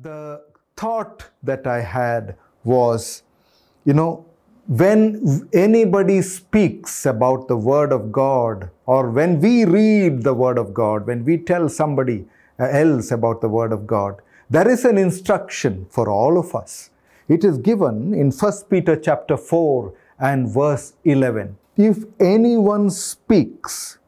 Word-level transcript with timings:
the 0.00 0.42
thought 0.76 1.28
that 1.42 1.66
I 1.66 1.80
had 1.80 2.36
was, 2.64 3.22
you 3.84 3.92
know, 3.92 4.24
when 4.66 5.48
anybody 5.52 6.22
speaks 6.22 7.04
about 7.04 7.48
the 7.48 7.56
Word 7.56 7.92
of 7.92 8.10
God, 8.10 8.70
or 8.86 9.10
when 9.10 9.40
we 9.40 9.64
read 9.64 10.22
the 10.22 10.32
Word 10.32 10.56
of 10.56 10.72
God, 10.72 11.06
when 11.06 11.24
we 11.24 11.36
tell 11.36 11.68
somebody 11.68 12.24
uh, 12.58 12.64
else 12.68 13.10
about 13.10 13.40
the 13.40 13.48
Word 13.48 13.72
of 13.72 13.86
God, 13.86 14.16
there 14.48 14.68
is 14.68 14.84
an 14.84 14.96
instruction 14.96 15.86
for 15.90 16.08
all 16.08 16.38
of 16.38 16.54
us. 16.54 16.90
It 17.28 17.44
is 17.44 17.58
given 17.58 18.14
in 18.14 18.30
1 18.30 18.52
Peter 18.70 18.96
chapter 18.96 19.36
4 19.36 19.92
and 20.20 20.48
verse 20.48 20.94
11. 21.04 21.56
If 21.76 22.04
anyone 22.20 22.88
speaks, 22.88 23.98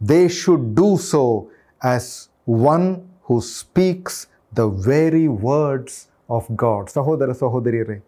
they 0.00 0.28
should 0.28 0.74
do 0.74 0.98
so 0.98 1.50
as 1.82 2.28
one 2.44 3.08
who 3.22 3.40
speaks 3.40 4.26
the 4.56 4.90
very 4.90 5.26
words 5.26 6.08
of 6.30 6.52
God 6.52 6.90
ಸಹೋದರ 6.90 7.32
ಸಹೋದರಿಯರೇ, 7.32 8.04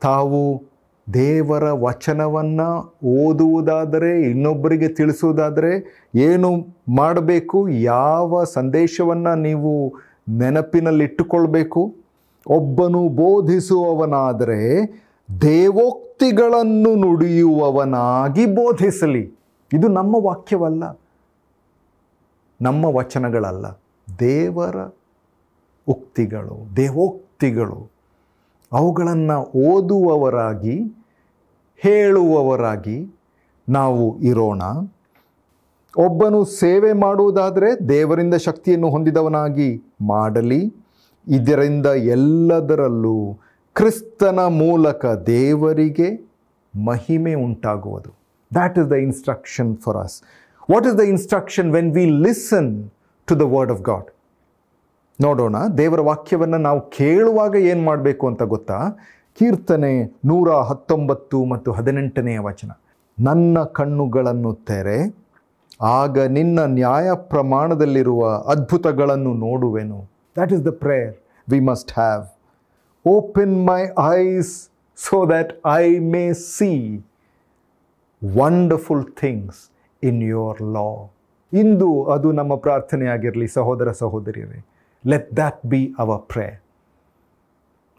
ತಾವು 0.00 0.62
ದೇವರ 1.14 1.72
ವಚನವನ್ನು 1.72 2.94
ಓದುವುದಾದರೆ, 3.04 4.22
ಇನ್ನೊಬ್ಬರಿಗೆ 4.22 4.88
ತಿಳಿಸುವುದಾದರೆ 4.88 6.04
ಏನು 6.14 6.66
ಮಾಡಬೇಕು? 6.94 7.68
ಯಾವ 7.68 8.44
ಸಂದೇಶವನ್ನು 8.44 9.34
ನೀವು 9.34 9.94
ನೆನಪಿನಲ್ಲಿಟ್ಟುಕೊಳ್ಬೇಕು? 10.28 11.94
ಒಬ್ಬನು 12.46 13.08
ಬೋಧಿಸುವವನಾದರೆ 13.08 14.86
ದೇವೋಕ್ತಿಗಳನ್ನು 15.40 16.94
ನುಡಿಯುವವನಾಗಿ 16.94 18.46
ಬೋಧಿಸಲಿ. 18.46 19.32
ಇದು 19.72 19.88
ನಮ್ಮ 19.88 20.16
ವಾಕ್ಯವಲ್ಲ. 20.16 21.00
ನಮ್ಮ 22.62 22.84
ವಚನಗಳಲ್ಲ. 22.84 23.80
ದೇವರ 24.20 24.76
ಉಕ್ತಿಗಳು 25.88 26.76
ದೇವೋಕ್ತಿಗಳು 26.76 27.94
ಅವುಗಳನ್ನು 28.72 29.38
ಓದುವವರಾಗಿ, 29.42 30.76
ಹೇಳುವವರಾಗಿ 31.76 33.14
ನಾವು 33.68 34.20
ಇರೋಣ. 34.20 34.62
ಒಬ್ಬನು 35.96 36.44
ಸೇವೆ 36.44 36.92
ಮಾಡುವುದಾದರೆ 36.92 37.88
ದೇವರಿಂದ 37.88 38.34
ಶಕ್ತಿಯನ್ನು 38.34 38.90
ಹೊಂದಿದವನಾಗಿ 38.90 39.82
ಮಾಡಲಿ. 40.00 40.74
ಇದರಿಂದ 41.28 41.86
ಎಲ್ಲದರಲ್ಲೂ 41.86 43.38
ಕ್ರಿಸ್ತನ 43.74 44.40
ಮೂಲಕ 44.46 45.06
ದೇವರಿಗೆ 45.06 46.08
ಮಹಿಮೆ 46.86 47.34
ಉಂಟಾಗುವುದು. 47.34 48.10
That 48.54 48.78
is 48.78 48.90
the 48.90 48.92
instruction 48.92 49.76
for 49.76 49.96
us 49.96 50.22
what 50.70 50.86
is 50.86 50.98
the 50.98 51.00
instruction 51.00 51.72
when 51.72 51.92
we 51.94 52.04
listen 52.04 52.90
to 53.26 53.40
the 53.40 53.42
word 53.42 53.72
of 53.72 53.82
God 53.82 54.13
ನೋಡೋಣ, 55.20 55.56
ದೇವರ 55.78 56.00
ವಾಕ್ಯವನ್ನು 56.08 56.58
ನಾವು 56.58 56.80
ಕೇಳುವಾಗ 56.96 57.54
ಏನು 57.70 57.82
ಮಾಡಬೇಕು 57.88 58.24
ಅಂತ 58.30 58.42
ಗೊತ್ತಾ? 58.54 58.78
ಕೀರ್ತನೆ 59.38 59.92
ನೂರ 60.30 60.48
ಹತ್ತೊಂಬತ್ತು 60.70 61.38
ಮತ್ತು 61.52 61.68
ಹದಿನೆಂಟನೆಯ 61.72 62.38
ವಚನ. 62.48 62.70
ನನ್ನ 63.18 63.62
ಕಣ್ಣುಗಳನ್ನು 63.78 64.52
ತೆರೆ, 64.70 64.98
ಆಗ 65.98 66.18
ನಿನ್ನ 66.36 66.58
ನ್ಯಾಯ 66.78 67.08
ಪ್ರಮಾಣದಲ್ಲಿರುವ 67.32 68.22
ಅದ್ಭುತಗಳನ್ನು 68.54 69.32
ನೋಡುವೆನು. 69.46 70.00
That 70.36 70.52
is 70.56 70.64
the 70.68 70.72
prayer 70.84 71.14
we 71.48 71.60
must 71.70 71.92
have 72.00 72.24
open 73.06 73.56
my 73.70 73.80
eyes 74.18 74.52
so 74.98 75.18
that 75.32 75.52
I 75.76 75.86
may 76.14 76.24
see 76.56 76.72
wonderful 78.22 79.06
things 79.22 79.62
in 80.02 80.22
your 80.32 80.62
law 80.76 80.90
ಇಂದು 81.52 81.90
ಅದು 82.14 82.28
ನಮ್ಮ 82.32 82.52
ಪ್ರಾರ್ಥನೆಯಾಗಿರಲಿ, 82.66 83.48
ಸಹೋದರ 83.58 83.90
ಸಹೋದರಿಯರೇ. 84.04 84.60
Let 85.04 85.34
that 85.34 85.68
be 85.68 85.94
our 85.98 86.18
prayer. 86.18 86.60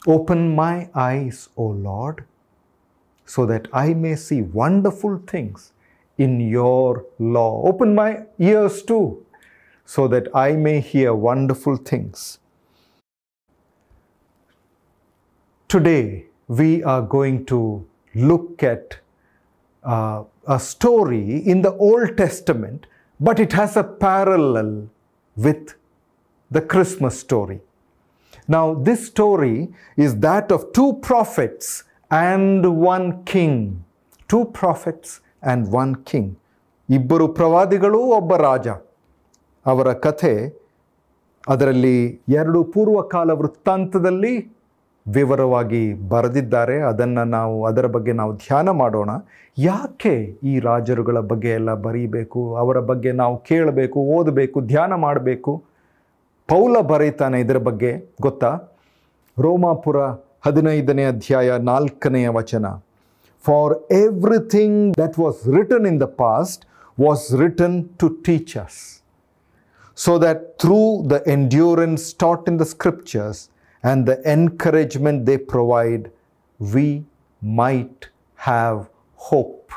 Open 0.07 0.55
my 0.55 0.89
eyes, 0.93 1.49
O 1.55 1.65
Lord, 1.65 2.25
so 3.25 3.45
that 3.45 3.67
I 3.73 3.93
may 3.93 4.15
see 4.15 4.41
wonderful 4.41 5.21
things 5.27 5.71
in 6.17 6.39
your 6.39 7.05
law. 7.19 7.61
Open 7.63 7.93
my 7.95 8.25
ears 8.39 8.81
too, 8.83 9.25
so 9.85 10.07
that 10.07 10.27
I 10.33 10.53
may 10.53 10.79
hear 10.79 11.13
wonderful 11.13 11.77
things. 11.77 12.39
Today, 15.67 16.25
we 16.47 16.83
are 16.83 17.01
going 17.01 17.45
to 17.47 17.85
look 18.13 18.63
at 18.63 18.99
uh, 19.83 20.23
a 20.47 20.59
story 20.59 21.37
in 21.45 21.61
the 21.61 21.73
Old 21.73 22.17
Testament, 22.17 22.85
but 23.19 23.39
it 23.39 23.53
has 23.53 23.75
a 23.75 23.83
parallel 23.83 24.89
with 25.35 25.75
the 26.55 26.61
Christmas 26.63 27.19
story. 27.19 27.59
Now, 28.47 28.65
this 28.87 29.07
story 29.07 29.55
is 29.97 30.11
that 30.19 30.51
of 30.51 30.61
two 30.73 30.89
prophets 31.01 31.67
and 32.11 32.65
one 32.93 33.07
king. 33.25 33.55
Two 34.29 34.43
prophets 34.59 35.09
and 35.43 35.61
one 35.73 35.93
king. 36.11 36.27
ಇಬ್ಬರು 36.89 37.25
ಪ್ರವಾದಿಗಳು 37.37 37.99
ಒಬ್ಬ 38.17 38.35
ರಾಜ 38.47 38.67
ಅವರ 39.65 39.89
ಕಥೆ 40.05 40.33
ಅದರಲ್ಲಿ 41.47 41.95
ಎರಡು 42.31 42.59
ಪೂರ್ವಕಾಲ 42.73 43.31
ವೃತ್ತಾಂತದಲ್ಲಿ 43.39 44.33
ವಿವರವಾಗಿ 45.05 45.81
ಬರೆದಿದ್ದಾರೆ 46.11 46.75
ಅದನ್ನು 46.89 47.23
ನಾವು 47.37 47.55
ಅದರ 47.69 47.87
ಬಗ್ಗೆ 47.95 48.13
ನಾವು 48.13 48.33
ಧ್ಯಾನ 48.45 48.69
ಮಾಡೋಣ 48.81 49.11
ಯಾಕೆ 49.57 50.13
ಈ 50.43 50.53
ರಾಜರುಗಳ 50.67 51.19
ಬಗ್ಗೆ 51.31 51.51
ಎಲ್ಲ 51.59 51.73
ಬರೀಬೇಕು 51.87 52.41
ಅವರ 52.63 52.79
ಬಗ್ಗೆ 52.89 53.11
ನಾವು 53.21 53.35
ಕೇಳಬೇಕು 53.49 53.99
ಓದಬೇಕು 54.17 54.61
ಧ್ಯಾನ 54.71 54.93
ಮಾಡಬೇಕು 55.05 55.53
ಪೌಲ 56.49 56.75
ಬರೀತಾನೆ 56.91 57.37
ಇದರ 57.43 57.59
ಬಗ್ಗೆ 57.67 57.91
ಗೊತ್ತಾ 58.25 58.51
ರೋಮಾಪುರ 59.37 59.99
ಹದಿನೈದನೇ 60.47 61.05
ಅಧ್ಯಾಯ 61.13 61.51
ನಾಲ್ಕನೆಯ 61.69 62.27
ವಚನ 62.37 62.65
for 63.45 63.73
everything 64.03 64.81
that 65.01 65.17
was 65.23 65.39
written 65.57 65.87
in 65.91 65.99
the 66.03 66.09
past 66.25 66.61
was 66.97 67.25
written 67.43 67.79
to 68.03 68.09
teach 68.27 68.53
us 68.65 68.81
so 69.97 70.17
that 70.17 70.59
through 70.59 71.03
the 71.07 71.25
endurance 71.25 72.11
taught 72.13 72.47
in 72.47 72.57
the 72.57 72.65
scriptures 72.65 73.37
and 73.83 74.05
the 74.05 74.17
encouragement 74.29 75.25
they 75.25 75.37
provide, 75.37 76.11
we 76.59 76.87
might 77.41 78.09
have 78.39 78.89
hope. 79.19 79.71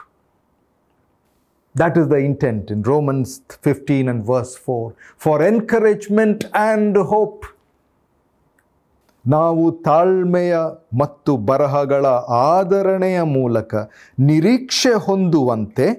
That 1.81 1.97
is 1.97 2.07
the 2.07 2.21
intent 2.29 2.71
in 2.71 2.83
Romans 2.83 3.29
15 3.65 4.09
and 4.09 4.25
verse 4.25 4.55
4 4.67 4.93
for 5.25 5.37
encouragement 5.53 6.39
and 6.55 6.99
hope. 6.99 7.45
ನಾವು 9.27 9.73
ತಾಳ್ಮೆಯ 9.73 10.57
ಮತ್ತು 10.99 11.37
ಬರಹಗಳ 11.37 12.07
ಆದರಣೆಯ 12.47 13.23
ಮೂಲಕ 13.23 13.75
ನಿರೀಕ್ಷೆ 14.19 14.95
ಹೊಂದುವಂತೆ 14.95 15.95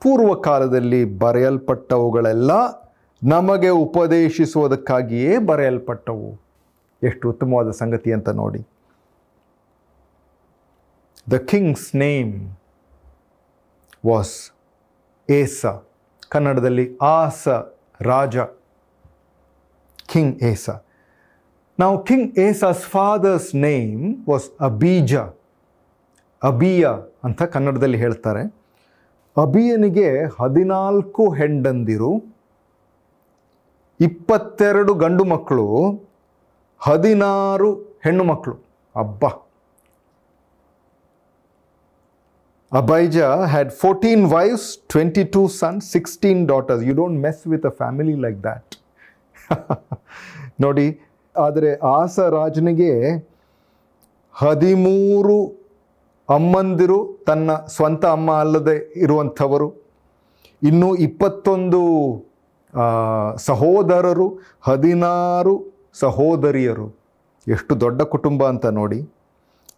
ಪೂರ್ವಕಾಲದಲ್ಲಿ 0.00 1.04
ಬರೆಯಲ್ಪಟ್ಟವುಗಳೆಲ್ಲ 1.04 2.50
ನಮಗೆ 3.24 3.68
ಉಪದೇಶಿಸುವುದಕ್ಕಾಗಿಯೇ 3.68 5.38
ಬರೆಯಲ್ಪಟ್ಟವು. 5.38 6.40
ಎಷ್ಟು 7.02 7.30
ಉತ್ತಮವಾದ 7.30 7.70
ಸಂಗತಿ 7.70 8.12
ಅಂತ 8.12 8.28
ನೋಡಿ. 8.28 8.66
The 11.30 11.34
king's 11.34 11.96
name 11.96 12.50
was 14.06 14.55
Asa, 15.30 15.66
ಕನ್ನಡದಲ್ಲಿ 16.28 16.98
ಆಸ, 17.02 17.48
ರಾಜ, 18.00 18.36
ಕಿಂಗ್ 20.06 20.42
ಏಸ. 20.42 20.70
ನಾವು 21.78 22.04
king 22.04 22.38
Asa's 22.38 22.82
father's 22.82 23.54
name 23.54 24.28
was 24.28 24.50
Abijah 24.60 25.16
ಅಬಿಯ 26.42 26.88
ಅಂತ 27.24 27.42
ಕನ್ನಡದಲ್ಲಿ 27.42 27.98
ಹೇಳ್ತಾರೆ. 27.98 28.42
ಅಬಿಯನಿಗೆ 29.36 30.24
ಹದಿನಾಲ್ಕು 30.42 31.30
ಹೆಂಡಂದಿರು, 31.30 32.12
ಇಪ್ಪತ್ತೆರಡು 34.00 34.94
ಗಂಡು 34.94 35.24
ಮಕ್ಕಳು, 35.24 35.66
ಹದಿನಾರು 36.78 37.74
ಹೆಣ್ಣು 37.74 38.24
ಮಕ್ಕಳು. 38.24 38.56
ಅಬ್ಬ! 38.96 39.45
Abijah 42.72 43.16
had 43.52 43.70
fourteen 43.82 44.24
wives 44.36 44.68
twenty 44.92 45.24
two 45.34 45.42
son 45.60 45.78
sixteen 45.94 46.40
daughters 46.52 46.82
you 46.88 46.94
mess 47.24 47.38
with 47.52 47.66
a 47.70 47.72
family 47.80 48.16
like 48.24 48.40
that 48.46 48.74
ನೋಡಿ, 50.64 50.86
ಆದರೆ 51.34 51.70
ಆಸ 51.96 52.18
ರಾಜನಿಗೆ 52.36 52.92
ಹದಿಮೂರು 54.34 55.38
ಅಮ್ಮಂದಿರು, 56.36 56.98
ತನ್ನ 57.28 57.50
ಸ್ವಂತ 57.74 58.04
ಅಮ್ಮ 58.16 58.30
ಅಲ್ಲದೆ 58.44 58.76
ಇರುವಂಥವರು. 59.04 59.68
ಇನ್ನೂ 60.70 60.88
ಇಪ್ಪತ್ತೊಂದು 61.06 61.82
ಸಹೋದರರು, 63.48 64.26
ಹದಿನಾರು 64.68 65.54
ಸಹೋದರಿಯರು. 66.02 66.86
ಎಷ್ಟು 67.46 67.72
ದೊಡ್ಡ 67.84 68.00
ಕುಟುಂಬ 68.14 68.42
ಅಂತ 68.52 68.66
ನೋಡಿ. 68.80 69.00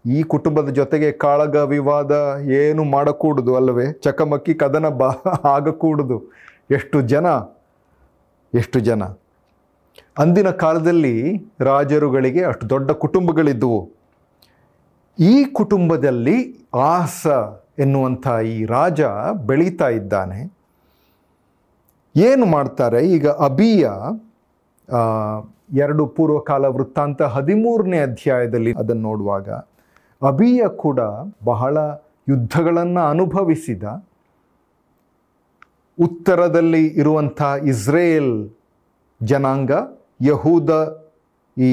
ಈ 0.07 0.23
ಕುಟುಂಬದ 0.23 0.69
ಜೊತೆಗೆ 0.69 1.13
ಕಾಳಗ 1.13 1.57
ವಿವಾದ 1.57 2.13
ಏನು 2.47 2.85
ಮಾಡಕೂಡುದು 2.85 3.57
ಅಲ್ಲವೇ? 3.57 3.93
ಚಕಮಕಿ 3.93 4.55
ಕದನ 4.55 4.89
ಬಾ 4.89 5.09
ಆಗಕೂಡುದು. 5.45 6.33
ಎಷ್ಟು 6.71 7.01
ಜನ? 7.01 7.27
ಎಷ್ಟು 8.55 8.81
ಜನ? 8.81 9.03
ಅಂದಿನ 10.19 10.51
ಕಾಲದಲ್ಲಿ 10.51 11.15
ರಾಜರುಗಳಿಗೆ 11.61 12.45
ಅಷ್ಟು 12.45 12.71
ದೊಡ್ಡ 12.71 12.91
ಕುಟುಂಬಗಳಿದ್ದವು. 12.91 13.81
ಈ 15.19 15.45
ಕುಟುಂಬದಲ್ಲಿ 15.45 16.67
ಆಸ 16.75 17.27
ಎನ್ನುವಂಥ 17.79 18.29
ಈ 18.47 18.65
ರಾಜ 18.65 19.01
ಬೆಳೀತಾ 19.47 19.89
ಇದ್ದಾನೆ. 19.89 20.41
ಏನು 22.17 22.47
ಮಾಡ್ತಾರೆ? 22.47 23.07
ಈಗ 23.09 23.29
ಅಬಿಯ 23.29 23.91
ಎರಡು 25.75 26.07
ಪೂರ್ವಕಾಲ 26.07 26.67
ವೃತ್ತಾಂತ 26.67 27.23
ಹದಿಮೂರನೇ 27.23 27.99
ಅಧ್ಯಾಯದಲ್ಲಿ 27.99 28.73
ಅದನ್ನು 28.73 29.03
ನೋಡುವಾಗ 29.03 29.49
ಅಬಿಯ 30.23 30.69
ಕೂಡ 30.69 31.01
ಬಹಳ 31.45 31.77
ಯುದ್ಧಗಳನ್ನು 32.29 33.03
ಅನುಭವಿಸಿದ. 33.11 33.85
ಉತ್ತರದಲ್ಲಿ 35.99 36.87
ಇರುವಂಥ 36.87 37.43
ಇಸ್ರೇಲ್ 37.67 38.51
ಜನಾಂಗ 39.23 39.71
ಯಹೂದ 40.23 40.71
ಈ 41.57 41.71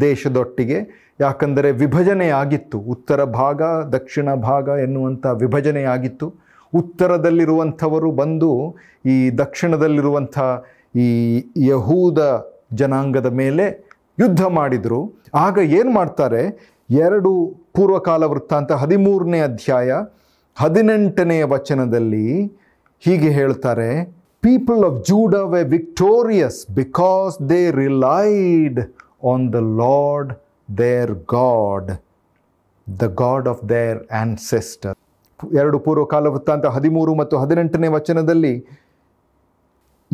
ದೇಶದೊಟ್ಟಿಗೆ 0.00 0.78
ಯಾಕಂದರೆ 1.20 1.72
ವಿಭಜನೆಯಾಗಿತ್ತು. 1.72 2.78
ಉತ್ತರ 2.78 3.24
ಭಾಗ, 3.24 3.62
ದಕ್ಷಿಣ 3.92 4.34
ಭಾಗ 4.34 4.68
ಎನ್ನುವಂಥ 4.68 5.26
ವಿಭಜನೆಯಾಗಿತ್ತು. 5.26 6.34
ಉತ್ತರದಲ್ಲಿರುವಂಥವರು 6.74 8.12
ಬಂದು 8.12 8.76
ಈ 9.06 9.30
ದಕ್ಷಿಣದಲ್ಲಿರುವಂಥ 9.30 10.38
ಈ 10.94 11.08
ಯಹೂದ 11.68 12.18
ಜನಾಂಗದ 12.72 13.26
ಮೇಲೆ 13.26 13.64
ಯುದ್ಧ 14.20 14.42
ಮಾಡಿದರು. 14.44 15.00
ಆಗ 15.34 15.58
ಏನು 15.58 15.90
ಮಾಡ್ತಾರೆ? 15.90 16.42
ಎರಡು 16.88 17.30
ಪೂರ್ವಕಾಲ 17.76 18.24
ವೃತ್ತಾಂತ, 18.24 18.72
ಹದಿಮೂರನೇ 18.72 19.40
ಅಧ್ಯಾಯ 19.40 19.92
ಹದಿನೆಂಟನೆಯ 20.56 21.44
ವಚನದಲ್ಲಿ 21.44 22.26
ಹೀಗೆ 23.02 23.30
ಹೇಳ್ತಾರೆ 23.30 23.88
people 24.42 24.82
of 24.84 24.98
Judah 25.08 25.34
were 25.52 25.62
victorious 25.68 26.58
because 26.70 27.34
they 27.50 27.60
relied 27.82 28.78
on 29.24 29.52
the 29.52 29.60
Lord 29.80 30.32
their 30.68 31.12
God 31.34 31.90
the 32.86 33.06
God 33.22 33.48
of 33.48 33.62
their 33.68 33.98
ancestor 34.22 34.96
ಎರಡು 35.54 35.78
ಪೂರ್ವಕಾಲ 35.78 36.26
ವೃತ್ತಾಂತ, 36.26 36.66
ಹದಿಮೂರು 36.66 37.14
ಮತ್ತು 37.14 37.36
ಹದಿನೆಂಟನೇ 37.38 37.88
ವಚನದಲ್ಲಿ 37.88 38.54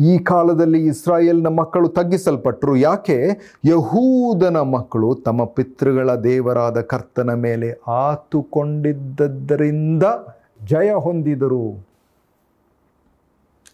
ಈ 0.09 0.11
ಕಾಲದಲ್ಲಿ 0.29 0.79
ಇಸ್ರಾಯೇಲ್ನ 0.91 1.47
ಮಕ್ಕಳು 1.47 1.87
ತಗ್ಗಿಸಲ್ಪಟ್ಟರು 1.97 2.75
ಯಾಕೆ? 2.75 3.17
ಯಹೂದನ 3.65 4.57
ಮಕ್ಕಳು 4.75 5.09
ತಮ್ಮ 5.25 5.43
ಪಿತೃಗಳ 5.57 6.09
ದೇವರಾದ 6.27 6.81
ಕರ್ತನ 6.81 7.33
ಮೇಲೆ 7.45 7.69
ಆತುಕೊಂಡಿದ್ದರಿಂದ 8.03 10.03
ಜಯ 10.71 10.91
ಹೊಂದಿದರು. 11.05 11.65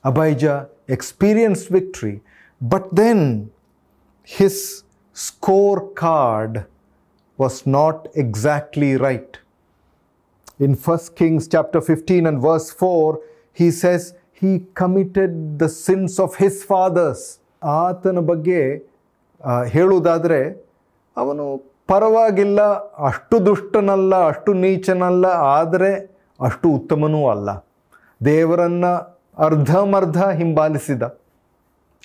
Abijah 0.06 0.46
experience 0.90 1.72
victory. 1.72 2.22
But 2.62 2.98
then 2.98 3.26
his 4.38 4.84
score 5.16 5.96
card 5.96 6.60
was 7.42 7.68
not 7.68 8.18
exactly 8.18 8.92
right 9.08 9.38
in 10.68 10.78
first 10.88 11.12
Kings 11.22 11.50
chapter 11.50 11.82
fifteen 11.82 12.28
and 12.28 12.42
verse 12.50 12.72
four 12.84 13.16
he 13.60 13.70
says 13.86 14.14
He 14.42 14.52
committed 14.74 15.60
the 15.60 15.68
sins 15.86 16.20
of 16.20 16.42
his 16.42 16.66
fathers 16.66 17.40
ಆತನ 17.64 18.20
ಬಗ್ಗೆ 18.20 18.60
ಹೇಳುವುದಾದರೆ, 19.68 20.40
ಅವನು 21.18 21.46
ಪರವಾಗಿಲ್ಲ, 21.88 22.62
ಅಷ್ಟು 23.10 23.46
ದುಷ್ಟನಲ್ಲ, 23.46 24.28
ಅಷ್ಟು 24.28 24.54
ನೀಚನಲ್ಲ, 24.54 25.26
ಆದರೆ 25.26 25.92
ಅಷ್ಟು 26.40 26.70
ಉತ್ತಮನೂ 26.70 27.30
ಅಲ್ಲ. 27.30 27.50
ದೇವರನ್ನ 28.26 28.86
ಅರ್ಧಮರ್ಧ 29.38 30.18
ಹಿಂಬಾಲಿಸಿದ 30.18 31.04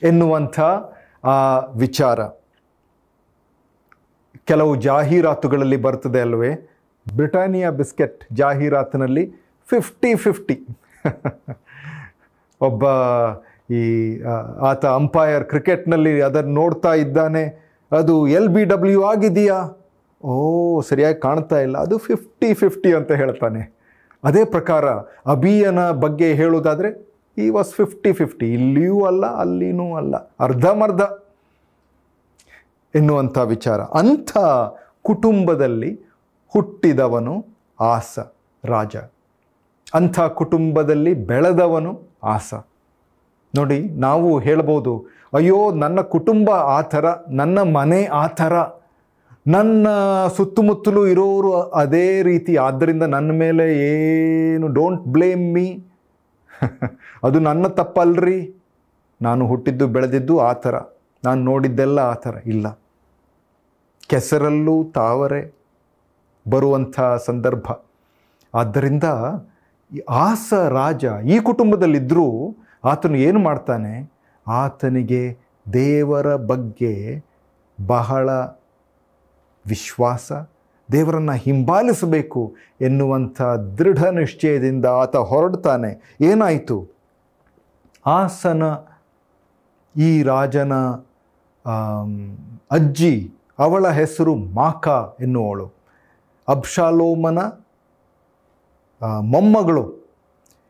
ಎನ್ನುವಂಥ 0.03 0.61
ಆ 1.25 1.59
ವಿಚಾರ. 1.59 2.19
ಕೆಲವು 4.45 4.77
ಜಾಹೀರಾತುಗಳಲ್ಲಿ 4.77 5.77
ಬರ್ತದೆ 5.77 6.21
ಅಲ್ವೇ? 6.21 6.53
ಬ್ರಿಟಾನಿಯಾ 7.15 7.71
ಬಿಸ್ಕೆಟ್ 7.71 8.25
ಜಾಹೀರಾತಿನಲ್ಲಿ 8.33 9.25
ಫಿಫ್ಟಿ 9.69 10.15
ಫಿಫ್ಟಿ 10.15 10.57
ಒಬ್ಬ 12.61 12.85
ಈ 13.73 14.21
ಆತ 14.61 14.87
ಅಂಪೈರ್ 14.87 15.45
ಕ್ರಿಕೆಟ್ನಲ್ಲಿ 15.45 16.23
ಅದನ್ನು 16.23 16.55
ನೋಡ್ತಾ 16.55 16.95
ಇದ್ದಾನೆ. 16.95 17.65
ಅದು 17.93 18.29
ಎಲ್ 18.29 18.49
ಬಿ 18.49 18.65
ಡಬ್ಲ್ಯೂ 18.65 19.03
ಆಗಿದೆಯಾ? 19.03 19.81
ಓ, 20.25 20.81
ಸರಿಯಾಗಿ 20.81 21.21
ಕಾಣ್ತಾ 21.21 21.61
ಇಲ್ಲ. 21.61 21.79
ಅದು 21.79 21.99
ಫಿಫ್ಟಿ 21.99 22.55
ಫಿಫ್ಟಿ 22.55 22.93
ಅಂತ 22.93 23.13
ಹೇಳ್ತಾನೆ. 23.13 23.75
ಅದೇ 24.25 24.45
ಪ್ರಕಾರ, 24.45 24.85
ಅಭಿಯನ 25.27 25.91
ಬಗ್ಗೆ 25.91 26.35
ಹೇಳೋದಾದರೆ 26.35 27.15
ಈ 27.39 27.51
ವಾಸ್ 27.51 27.75
ಫಿಫ್ಟಿ 27.75 28.13
ಫಿಫ್ಟಿ. 28.13 28.53
ಇಲ್ಲಿಯೂ 28.53 29.05
ಅಲ್ಲ, 29.05 29.27
ಅಲ್ಲಿನೂ 29.27 29.95
ಅಲ್ಲ. 29.95 30.17
ಅರ್ಧಮರ್ಧ 30.41 31.01
ಎನ್ನುವಂಥ 32.95 33.39
ವಿಚಾರ. 33.39 33.81
ಅಂಥ 33.81 34.39
ಕುಟುಂಬದಲ್ಲಿ 35.03 36.01
ಹುಟ್ಟಿದವನು 36.49 37.47
ಆಸ 37.81 38.19
ರಾಜ. 38.65 38.97
ಅಂಥ 39.95 40.21
ಕುಟುಂಬದಲ್ಲಿ 40.21 41.15
ಬೆಳೆದವನು 41.15 42.14
ಆಸ. 42.25 42.55
ನೋಡಿ, 43.55 43.79
ನಾವು 43.89 44.39
ಹೇಳ್ಬೋದು, 44.39 45.07
ಅಯ್ಯೋ, 45.35 45.73
ನನ್ನ 45.73 46.01
ಕುಟುಂಬ 46.01 46.51
ಆ 46.51 46.81
ಥರ, 46.81 47.05
ನನ್ನ 47.29 47.59
ಮನೆ 47.59 48.05
ಆ 48.05 48.27
ಥರ, 48.27 48.53
ನನ್ನ 49.47 49.89
ಸುತ್ತಮುತ್ತಲೂ 50.37 51.07
ಇರೋರು 51.07 51.53
ಅದೇ 51.61 52.23
ರೀತಿ, 52.23 52.57
ಆದ್ದರಿಂದ 52.57 53.03
ನನ್ನ 53.03 53.33
ಮೇಲೆ 53.33 53.67
ಏನು 53.79 54.69
ಡೋಂಟ್ 54.69 55.03
ಬ್ಲೇಮ್ 55.03 55.55
ಮೀ 55.55 55.67
ಅದು 57.25 57.39
ನನ್ನ 57.39 57.67
ತಪ್ಪಲ್ರಿ. 57.67 58.39
ನಾನು 59.23 59.47
ಹುಟ್ಟಿದ್ದು, 59.47 59.89
ಬೆಳೆದಿದ್ದು 59.89 60.39
ಆ 60.39 60.53
ಥರ. 60.53 60.75
ನಾನು 61.25 61.43
ನೋಡಿದ್ದೆಲ್ಲ 61.43 61.99
ಆ 61.99 62.15
ಥರ. 62.15 62.35
ಇಲ್ಲ. 62.47 62.81
ಕೆಸರಲ್ಲೂ 64.07 64.85
ತಾವರೆ 64.95 65.55
ಬರುವಂಥ 66.51 67.01
ಸಂದರ್ಭ. 67.27 67.67
ಆದ್ದರಿಂದ 68.55 69.05
ಆಸ 70.09 70.53
ರಾಜ 70.69 71.05
ಈ 71.27 71.39
ಕುಟುಂಬದಲ್ಲಿದ್ದರೂ 71.39 72.57
ಆತನು 72.85 73.17
ಏನು 73.17 73.39
ಮಾಡ್ತಾನೆ? 73.39 73.93
ಆತನಿಗೆ 74.47 75.39
ದೇವರ 75.73 76.37
ಬಗ್ಗೆ 76.37 77.25
ಬಹಳ 77.87 78.29
ವಿಶ್ವಾಸ 79.67 80.33
ದೇವರನ್ನು 80.93 81.33
ಹಿಂಬಾಲಿಸಬೇಕು 81.33 82.55
ಎನ್ನುವಂಥ 82.81 83.43
ದೃಢ 83.79 84.05
ನಿಶ್ಚಯದಿಂದ 84.05 84.87
ಆತ 84.87 85.17
ಹೊರಡ್ತಾನೆ. 85.17 86.17
ಏನಾಯಿತು? 86.21 86.79
ಆಸನ 88.07 88.63
ಈ 89.97 90.23
ರಾಜನ 90.23 90.73
ಅಜ್ಜಿ 92.71 93.15
ಅವಳ 93.59 93.89
ಹೆಸರು 93.91 94.35
ಮಾಕ 94.35 94.89
ಎನ್ನುವಳು 95.21 95.67
ಅಬ್ಷಾಲೋಮನ 96.49 97.39
ಆ, 97.39 97.64
ಮೊಮ್ಮಗಳು. 99.03 100.05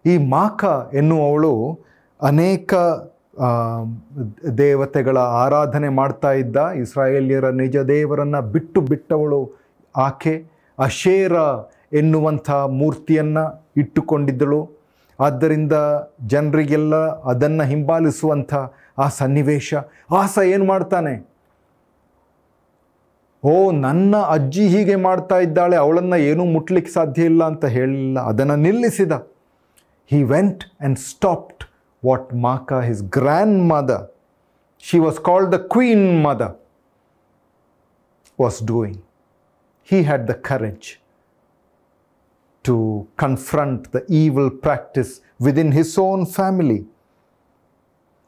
ಈ 0.07 0.19
ಮಾಕ 0.19 0.65
ಎನ್ನುವವಳು 0.95 1.79
ಅನೇಕ 2.23 2.75
ದೇವತೆಗಳ 4.59 5.19
ಆರಾಧನೆ 5.19 5.89
ಮಾಡ್ತಾ 5.89 6.33
ಇದ್ದ 6.33 6.57
ಇಸ್ರಾಯೇಲ್ಯರ 6.57 7.49
ನಿಜ 7.49 7.77
ದೇವರನ್ನು 7.77 8.43
ಬಿಟ್ಟು 8.43 8.81
ಬಿಟ್ಟವಳು 8.81 9.61
ಆಕೆ. 9.97 10.45
ಅಶೇರ 10.79 11.33
ಎನ್ನುವಂಥ 11.93 12.51
ಮೂರ್ತಿಯನ್ನು 12.51 13.65
ಇಟ್ಟುಕೊಂಡಿದ್ದಳು. 13.77 14.71
ಆದ್ದರಿಂದ 15.21 15.73
ಜನರಿಗೆಲ್ಲ 16.27 16.97
ಅದನ್ನು 17.07 17.65
ಹಿಂಬಾಲಿಸುವಂಥ 17.65 18.55
ಆ 18.99 19.09
ಸನ್ನಿವೇಶ. 19.09 19.75
ಆಸ 20.11 20.39
ಏನು 20.45 20.65
ಮಾಡ್ತಾನೆ? 20.65 21.34
ಓ 23.52 23.72
ನನ್ನ 23.72 24.16
ಅಜ್ಜಿ 24.36 24.64
ಹೀಗೆ 24.68 24.96
ಮಾಡ್ತಾ 25.08 25.36
ಇದ್ದಾಳೆ 25.48 25.76
ಅವಳನ್ನು 25.84 26.18
ಏನೂ 26.30 26.46
ಮುಟ್ಲಿಕ್ಕೆ 26.56 26.92
ಸಾಧ್ಯ 26.92 27.30
ಇಲ್ಲ 27.32 27.44
ಅಂತ 27.52 27.66
ಹೇಳಿಲ್ಲ 27.78 28.20
ಅದನ್ನು 28.32 28.58
ನಿಲ್ಲಿಸಿದ 28.68 29.14
he 30.12 30.24
went 30.24 30.66
and 30.80 30.98
stopped 30.98 31.66
what 32.02 32.34
Maka, 32.34 32.82
his 32.82 33.02
grandmother, 33.04 34.10
she 34.78 35.00
was 35.00 35.20
called 35.20 35.52
the 35.52 35.60
queen 35.60 36.22
mother, 36.22 36.56
was 38.38 38.60
doing. 38.60 39.04
He 39.84 40.04
had 40.04 40.26
the 40.26 40.34
courage 40.34 41.00
to 42.64 43.08
confront 43.18 43.92
the 43.92 44.04
evil 44.10 44.50
practice 44.50 45.22
within 45.40 45.72
his 45.72 45.96
own 45.98 46.26
family. 46.26 46.86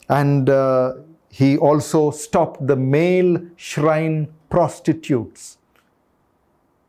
And 0.10 0.50
uh, 0.50 0.94
he 1.30 1.58
also 1.58 2.12
stopped 2.12 2.68
the 2.68 2.76
male 2.76 3.42
shrine 3.56 4.20
prostitutes. 4.51 5.43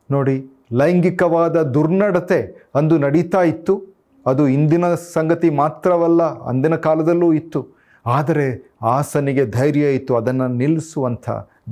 ನೋಡಿ, 0.10 0.36
ಲೈಂಗಿಕವಾದ 0.80 1.58
ದುರ್ನಡತೆ 1.76 2.40
ಅಂದು 2.80 2.96
ನಡೀತಾ 3.06 3.42
ಇತ್ತು 3.52 3.74
ಅದು 4.26 4.44
ಇಂದಿನ 4.56 4.86
ಸಂಗತಿ 5.16 5.50
ಮಾತ್ರವಲ್ಲ, 5.62 6.24
ಅಂದಿನ 6.52 6.76
ಕಾಲದಲ್ಲೂ 6.88 7.30
ಇತ್ತು 7.40 7.62
ಆದರೆ 8.06 8.48
ಆಸನಿಗೆ 8.96 9.46
ಧೈರ್ಯ 9.58 9.86
ಇತ್ತು, 9.98 10.14
ಅದನ್ನು 10.20 10.48
ನಿಲ್ಲಿಸುವಂಥ 10.62 11.28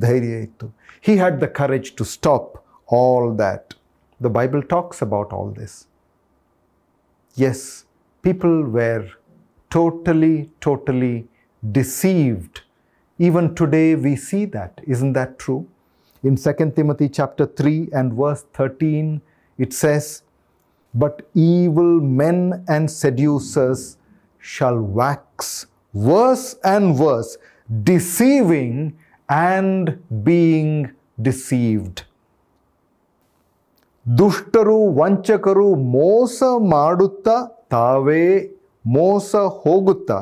ಧೈರ್ಯ 0.06 0.36
ಇತ್ತು 0.48 0.68
he 1.08 1.15
had 1.22 1.39
the 1.44 1.50
courage 1.60 1.89
to 2.00 2.06
stop 2.15 2.51
all 3.00 3.30
that 3.44 3.74
the 4.20 4.32
Bible 4.39 4.63
talks 4.75 5.01
about 5.08 5.34
all 5.39 5.54
this 5.62 5.77
yes 7.38 7.65
people 8.24 8.58
were 8.77 9.08
totally 9.72 10.36
totally 10.68 11.15
deceived 11.63 12.60
Even 13.20 13.56
today 13.56 13.96
we 13.96 14.13
see 14.18 14.44
that. 14.56 14.74
Isn't 14.94 15.13
that 15.18 15.36
true? 15.44 15.62
In 16.25 16.37
2 16.37 16.73
Timothy 16.75 17.09
chapter 17.09 17.47
3 17.47 17.90
and 17.92 18.12
verse 18.12 18.45
13, 18.54 19.21
it 19.59 19.73
says, 19.73 20.23
But 20.95 21.28
evil 21.35 22.00
men 22.00 22.64
and 22.69 22.90
seducers 22.90 23.97
shall 24.38 24.78
wax 24.78 25.66
worse 25.95 26.57
and 26.64 26.99
worse, 26.99 27.38
deceiving 27.83 28.99
and 29.28 29.85
being 30.25 30.73
deceived. 31.19 31.99
ದುಷ್ಟರು 34.07 34.76
ವಂಚಕರು 34.95 35.76
ಮೋಸ 35.76 36.42
ಮಾಡುತ್ತಾ 36.75 37.35
ತಾವೇ 37.69 38.25
ಮೋಸ 38.87 39.37
ಹೋಗುತ್ತಾ 39.37 40.19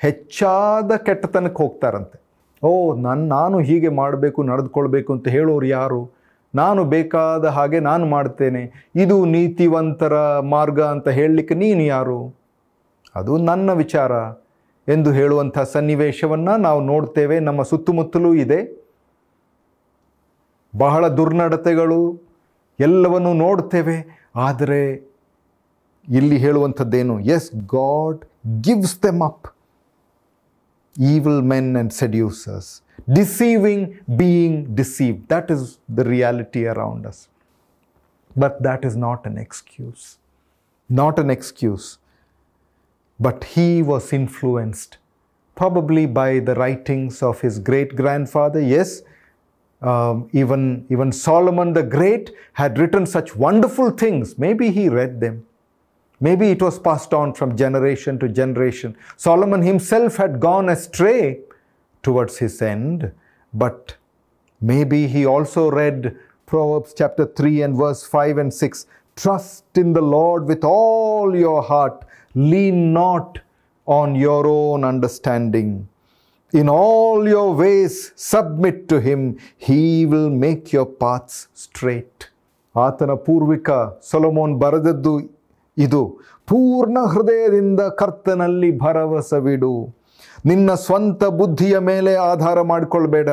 ಹೆಚ್ಚಾದ 0.00 0.90
ಕೆಟ್ಟತನಕ್ಕೆ 0.96 1.62
ಹೋಗ್ತಾರಂತೆ 1.62 2.16
ಓ 2.63 2.95
ನನ್ನ 2.95 3.29
ನಾನು 3.29 3.59
ಹೀಗೆ 3.59 3.89
ಮಾಡಬೇಕು, 3.89 4.43
ನಡೆದುಕೊಳ್ಬೇಕು 4.43 5.13
ಅಂತ 5.13 5.27
ಹೇಳೋರು 5.27 5.65
ಯಾರು? 5.65 6.11
ನಾನು 6.55 6.85
ಬೇಕಾದ 6.85 7.45
ಹಾಗೆ 7.45 7.79
ನಾನು 7.79 8.05
ಮಾಡ್ತೇನೆ. 8.05 8.91
ಇದು 8.95 9.25
ನೀತಿವಂತರ 9.25 10.39
ಮಾರ್ಗ 10.39 10.81
ಅಂತ 10.81 11.07
ಹೇಳಲಿಕ್ಕೆ 11.07 11.55
ನೀನು 11.55 11.81
ಯಾರು? 11.81 12.33
ಅದು 13.15 13.37
ನನ್ನ 13.37 13.71
ವಿಚಾರ 13.71 14.11
ಎಂದು 14.87 15.11
ಹೇಳುವಂಥ 15.11 15.59
ಸನ್ನಿವೇಶವನ್ನು 15.59 16.57
ನಾವು 16.57 16.81
ನೋಡ್ತೇವೆ. 16.81 17.39
ನಮ್ಮ 17.39 17.61
ಸುತ್ತಮುತ್ತಲೂ 17.61 18.33
ಇದೆ. 18.33 18.85
ಬಹಳ 20.77 21.07
ದುರ್ನಡತೆಗಳು 21.07 22.21
ಎಲ್ಲವನ್ನು 22.79 23.33
ನೋಡ್ತೇವೆ. 23.33 24.29
ಆದರೆ 24.35 24.95
ಇಲ್ಲಿ 26.09 26.37
ಹೇಳುವಂಥದ್ದೇನು? 26.37 27.19
Yes 27.19 27.55
God 27.55 28.25
gives 28.61 29.03
them 29.03 29.21
up 29.21 29.54
evil 30.99 31.41
men 31.41 31.75
and 31.75 31.91
seducers, 31.91 32.81
deceiving, 33.11 33.99
being 34.15 34.73
deceived. 34.75 35.27
That 35.29 35.51
is 35.51 35.79
the 35.89 36.03
reality 36.03 36.65
around 36.65 37.05
us. 37.05 37.27
But 38.35 38.61
that 38.63 38.83
is 38.83 38.95
not 38.95 39.25
an 39.25 39.37
excuse. 39.37 40.17
Not 40.89 41.19
an 41.19 41.29
excuse. 41.29 41.97
But 43.19 43.43
he 43.43 43.81
was 43.81 44.11
influenced 44.11 44.97
probably 45.55 46.05
by 46.05 46.39
the 46.39 46.53
writings 46.55 47.23
of 47.23 47.39
his 47.41 47.59
great 47.59 47.95
grandfather. 47.95 48.59
Yes, 48.59 49.03
um, 49.81 50.29
even, 50.33 50.85
even 50.89 51.11
Solomon 51.11 51.73
the 51.73 51.83
Great 51.83 52.31
had 52.53 52.77
written 52.77 53.05
such 53.05 53.35
wonderful 53.35 53.91
things. 53.91 54.37
Maybe 54.37 54.71
he 54.71 54.89
read 54.89 55.21
them. 55.21 55.45
Maybe 56.20 56.50
it 56.50 56.60
was 56.60 56.78
passed 56.78 57.14
on 57.14 57.32
from 57.32 57.56
generation 57.56 58.18
to 58.18 58.28
generation. 58.28 58.96
Solomon 59.16 59.62
himself 59.62 60.16
had 60.16 60.38
gone 60.38 60.68
astray 60.68 61.40
towards 62.02 62.38
his 62.38 62.60
end, 62.60 63.12
but 63.54 63.96
maybe 64.60 65.06
he 65.06 65.24
also 65.24 65.70
read 65.70 66.16
Proverbs 66.46 66.92
chapter 66.96 67.24
3 67.24 67.62
and 67.62 67.76
verse 67.76 68.06
5 68.06 68.38
and 68.38 68.52
6 68.52 68.86
Trust 69.16 69.64
in 69.76 69.92
the 69.92 70.00
Lord 70.02 70.46
with 70.46 70.64
all 70.64 71.36
your 71.36 71.62
heart, 71.62 72.04
lean 72.34 72.92
not 72.92 73.38
on 73.86 74.14
your 74.14 74.46
own 74.46 74.84
understanding. 74.84 75.88
In 76.52 76.68
all 76.68 77.28
your 77.28 77.54
ways, 77.54 78.12
submit 78.16 78.88
to 78.88 79.00
Him, 79.00 79.38
He 79.56 80.06
will 80.06 80.30
make 80.30 80.72
your 80.72 80.86
paths 80.86 81.48
straight. 81.54 82.18
ಆತನ 82.76 83.12
ಪೂರ್ವಿಕ 83.26 83.70
ಸೊಲಮೋನ್ 84.10 84.52
ಬರೆದದ್ದು 84.62 85.12
ಇದು 85.77 86.19
ಪೂರ್ಣ 86.47 86.97
ಹೃದಯದಿಂದ 86.99 87.79
ಕರ್ತನಲ್ಲಿ 87.81 88.79
ಭರವಸವಿಡು. 88.79 89.95
ನಿನ್ನ 90.45 90.73
ಸ್ವಂತ 90.73 91.23
ಬುದ್ಧಿಯ 91.23 91.77
ಮೇಲೆ 91.77 92.15
ಆಧಾರ 92.15 92.61
ಮಾಡಿಕೊಳ್ಬೇಡ. 92.61 93.29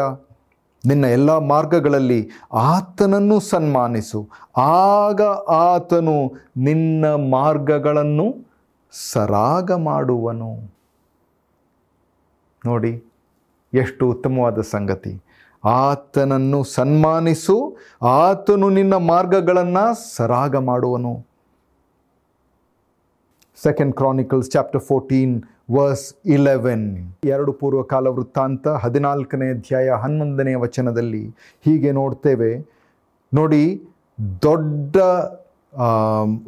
ನಿನ್ನ 0.87 1.05
ಎಲ್ಲ 1.05 1.39
ಮಾರ್ಗಗಳಲ್ಲಿ 1.39 2.31
ಆತನನ್ನು 2.53 3.41
ಸನ್ಮಾನಿಸು. 3.41 4.29
ಆಗ 4.57 5.23
ಆತನು 5.49 6.33
ನಿನ್ನ 6.57 7.07
ಮಾರ್ಗಗಳನ್ನು 7.07 8.53
ಸರಾಗ 9.13 9.73
ಮಾಡುವನು. 9.73 10.73
ನೋಡಿ, 12.67 13.05
ಎಷ್ಟು 13.75 14.11
ಉತ್ತಮವಾದ 14.11 14.61
ಸಂಗತಿ. 14.61 15.23
ಆತನನ್ನು 15.65 16.65
ಸನ್ಮಾನಿಸು, 16.65 17.77
ಆತನು 18.03 18.71
ನಿನ್ನ 18.71 18.95
ಮಾರ್ಗಗಳನ್ನು 18.95 20.17
ಸರಾಗ 20.17 20.57
ಮಾಡುವನು. 20.57 21.32
Second 23.57 23.95
Chronicles 23.95 24.51
chapter 24.51 24.81
fourteen 24.81 25.35
verse 25.71 26.07
eleven 26.27 26.87
ಎರಡು 27.25 27.53
ಪೂರ್ವಕಾಲ 27.53 28.07
ವೃತ್ತಾಂತ 28.07 28.69
ಹದಿನಾಲ್ಕನೇ 28.69 29.49
ಅಧ್ಯಾಯ 29.51 29.89
ಹನ್ನೊಂದನೇ 30.03 30.55
ವಚನದಲ್ಲಿ 30.55 31.25
ಹೀಗೆ 31.65 31.93
ನೋಡ್ತೇವೆ. 31.93 32.53
ನೋಡಿ, 33.35 33.65
ದೊಡ್ಡ 34.43 34.97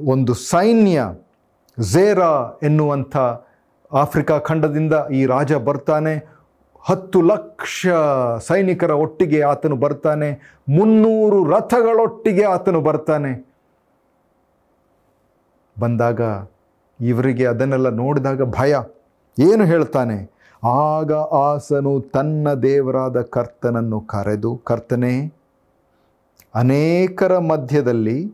ಒಂದು 0.09 0.35
ಸೈನ್ಯ 0.35 1.03
ಝೇರಾ 1.79 2.33
ಎನ್ನುವಂಥ 2.63 3.17
ಆಫ್ರಿಕಾ 3.93 4.39
ಖಂಡದಿಂದ 4.39 4.95
ಈ 5.13 5.21
ರಾಜ 5.27 5.53
ಬರ್ತಾನೆ. 5.69 6.15
ಹತ್ತು 6.81 7.23
ಲಕ್ಷ 7.23 7.87
ಸೈನಿಕರ 8.49 8.91
ಒಟ್ಟಿಗೆ 9.05 9.43
ಆತನು 9.43 9.77
ಬರ್ತಾನೆ. 9.77 10.29
ಮುನ್ನೂರು 10.69 11.39
ರಥಗಳೊಟ್ಟಿಗೆ 11.51 12.45
ಆತನು 12.45 12.81
ಬರ್ತಾನೆ. 12.81 13.33
ಬಂದಾಗ 15.81 16.21
ಇವರಿಗೆ 17.01 17.47
ಅದನ್ನೆಲ್ಲ 17.47 17.89
ನೋಡಿದಾಗ 17.89 18.43
ಭಯ. 18.43 18.77
ಏನು 19.39 19.65
ಹೇಳ್ತಾನೆ? 19.65 20.35
ಆಗ 20.65 21.13
ಆಸನು 21.13 22.01
ತನ್ನ 22.01 22.55
ದೇವರಾದ 22.55 23.21
ಕರ್ತನನ್ನು 23.21 24.01
ಕರೆದು, 24.01 24.61
ಕರ್ತನೇ, 24.65 25.33
ಅನೇಕರ 26.55 27.39
ಮಧ್ಯದಲ್ಲಿ 27.39 28.33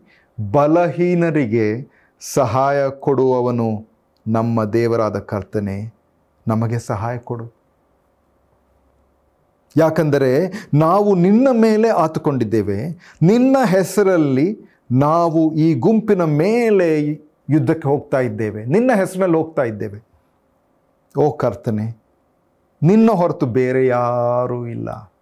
ಬಲಹೀನರಿಗೆ 0.52 1.88
ಸಹಾಯ 2.20 2.90
ಕೊಡುವವನು 2.90 3.88
ನಮ್ಮ 4.26 4.64
ದೇವರಾದ 4.64 5.18
ಕರ್ತನೆ, 5.18 5.94
ನಮಗೆ 6.48 6.78
ಸಹಾಯ 6.78 7.18
ಕೊಡು. 7.18 7.54
ಯಾಕಂದರೆ 9.76 10.52
ನಾವು 10.74 11.14
ನಿನ್ನ 11.14 11.48
ಮೇಲೆ 11.52 11.88
ಆತುಕೊಂಡಿದ್ದೇವೆ. 11.88 12.90
ನಿನ್ನ 13.22 13.56
ಹೆಸರಲ್ಲಿ 13.64 14.58
ನಾವು 14.92 15.54
ಈ 15.54 15.74
ಗುಂಪಿನ 15.74 16.22
ಮೇಲೆ 16.22 17.29
ಯುದ್ಧಕ್ಕೆ 17.50 17.88
ಹೋಗ್ತಾ 17.88 18.20
ಇದ್ದೇವೆ. 18.20 18.64
ನಿನ್ನ 18.64 18.90
ಹೆಸರಿನಲ್ಲಿ 18.94 19.36
ಹೋಗ್ತಾ 19.36 19.62
ಇದ್ದೇವೆ. 19.62 20.02
ಓ 21.18 21.36
ಕರ್ತನೆ, 21.36 21.96
ನಿನ್ನ 22.82 23.10
ಹೊರತು 23.10 23.46
ಬೇರೆ 23.46 23.86
ಯಾರೂ 23.86 24.66
ಇಲ್ಲ. 24.66 25.12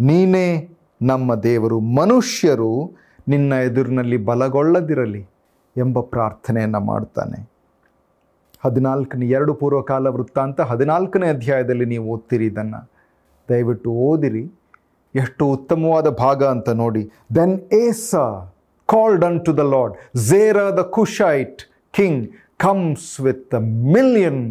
ನೀನೇ 0.00 0.70
ನಮ್ಮ 1.02 1.34
ದೇವರು, 1.34 1.80
ಮನುಷ್ಯರು 1.80 2.92
ನಿನ್ನ 3.28 3.52
ಎದುರಿನಲ್ಲಿ 3.52 4.16
ಬಲಗೊಳ್ಳದಿರಲಿ 4.16 5.26
ಎಂಬ 5.76 6.00
ಪ್ರಾರ್ಥನೆಯನ್ನು 6.00 6.80
ಮಾಡ್ತಾನೆ. 6.80 7.50
ಹದಿನಾಲ್ಕನೇ, 8.64 9.26
ಎರಡು 9.26 9.54
ಪೂರ್ವಕಾಲ 9.54 10.06
ವೃತ್ತಾಂತ 10.06 10.60
ಹದಿನಾಲ್ಕನೇ 10.60 11.28
ಅಧ್ಯಾಯದಲ್ಲಿ 11.28 11.84
ನೀವು 11.84 12.06
ಓದ್ತೀರಿ 12.06 12.46
ಇದನ್ನು. 12.46 12.90
ದಯವಿಟ್ಟು 13.48 13.90
ಓದಿರಿ. 13.90 14.52
ಎಷ್ಟು 15.14 15.46
ಉತ್ತಮವಾದ 15.46 16.08
ಭಾಗ 16.08 16.44
ಅಂತ 16.44 16.68
ನೋಡಿ. 16.68 17.10
Then 17.34 17.60
Asa 17.72 18.14
Called 18.89 19.23
unto 19.47 19.53
the 19.61 19.65
Lord 19.75 19.95
Zerah 20.29 20.67
the 20.79 20.83
Cushite 20.97 21.61
king 21.93 22.21
comes 22.65 23.09
with 23.27 23.53
a 23.55 23.63
million 23.95 24.41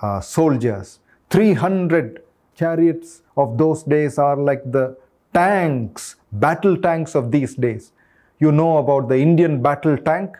uh, 0.00 0.20
soldiers. 0.20 0.98
300 1.30 2.22
chariots 2.58 3.22
of 3.36 3.56
those 3.56 3.82
days 3.84 4.18
are 4.18 4.36
like 4.38 4.62
the 4.70 4.96
tanks, 5.34 6.16
battle 6.34 6.76
tanks 6.78 7.14
of 7.14 7.30
these 7.30 7.54
days. 7.56 7.92
You 8.40 8.52
know 8.52 8.78
about 8.78 9.08
the 9.08 9.16
Indian 9.18 9.62
battle 9.62 9.96
tank, 10.08 10.30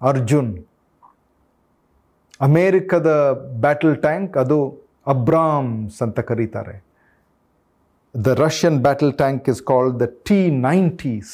Arjun. 0.00 0.48
ಅಮೇರಿಕದ 2.40 3.10
battle 3.62 3.96
tank 4.02 4.34
ಅದು 4.42 4.58
Abrams 5.06 5.96
ಅಂತ 6.04 6.20
ಕರೀತಾರೆ 6.28 6.74
the 8.14 8.34
Russian 8.40 8.76
battle 8.84 9.12
tank 9.22 9.48
is 9.52 9.62
called 9.70 9.96
the 10.02 10.06
T 10.28 10.38
nineties 10.66 11.32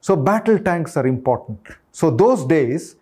So 0.00 0.16
battle 0.16 0.58
tanks 0.58 0.96
are 0.96 1.06
important. 1.06 1.60
So 1.92 2.10
those 2.10 2.44
days, 2.44 2.96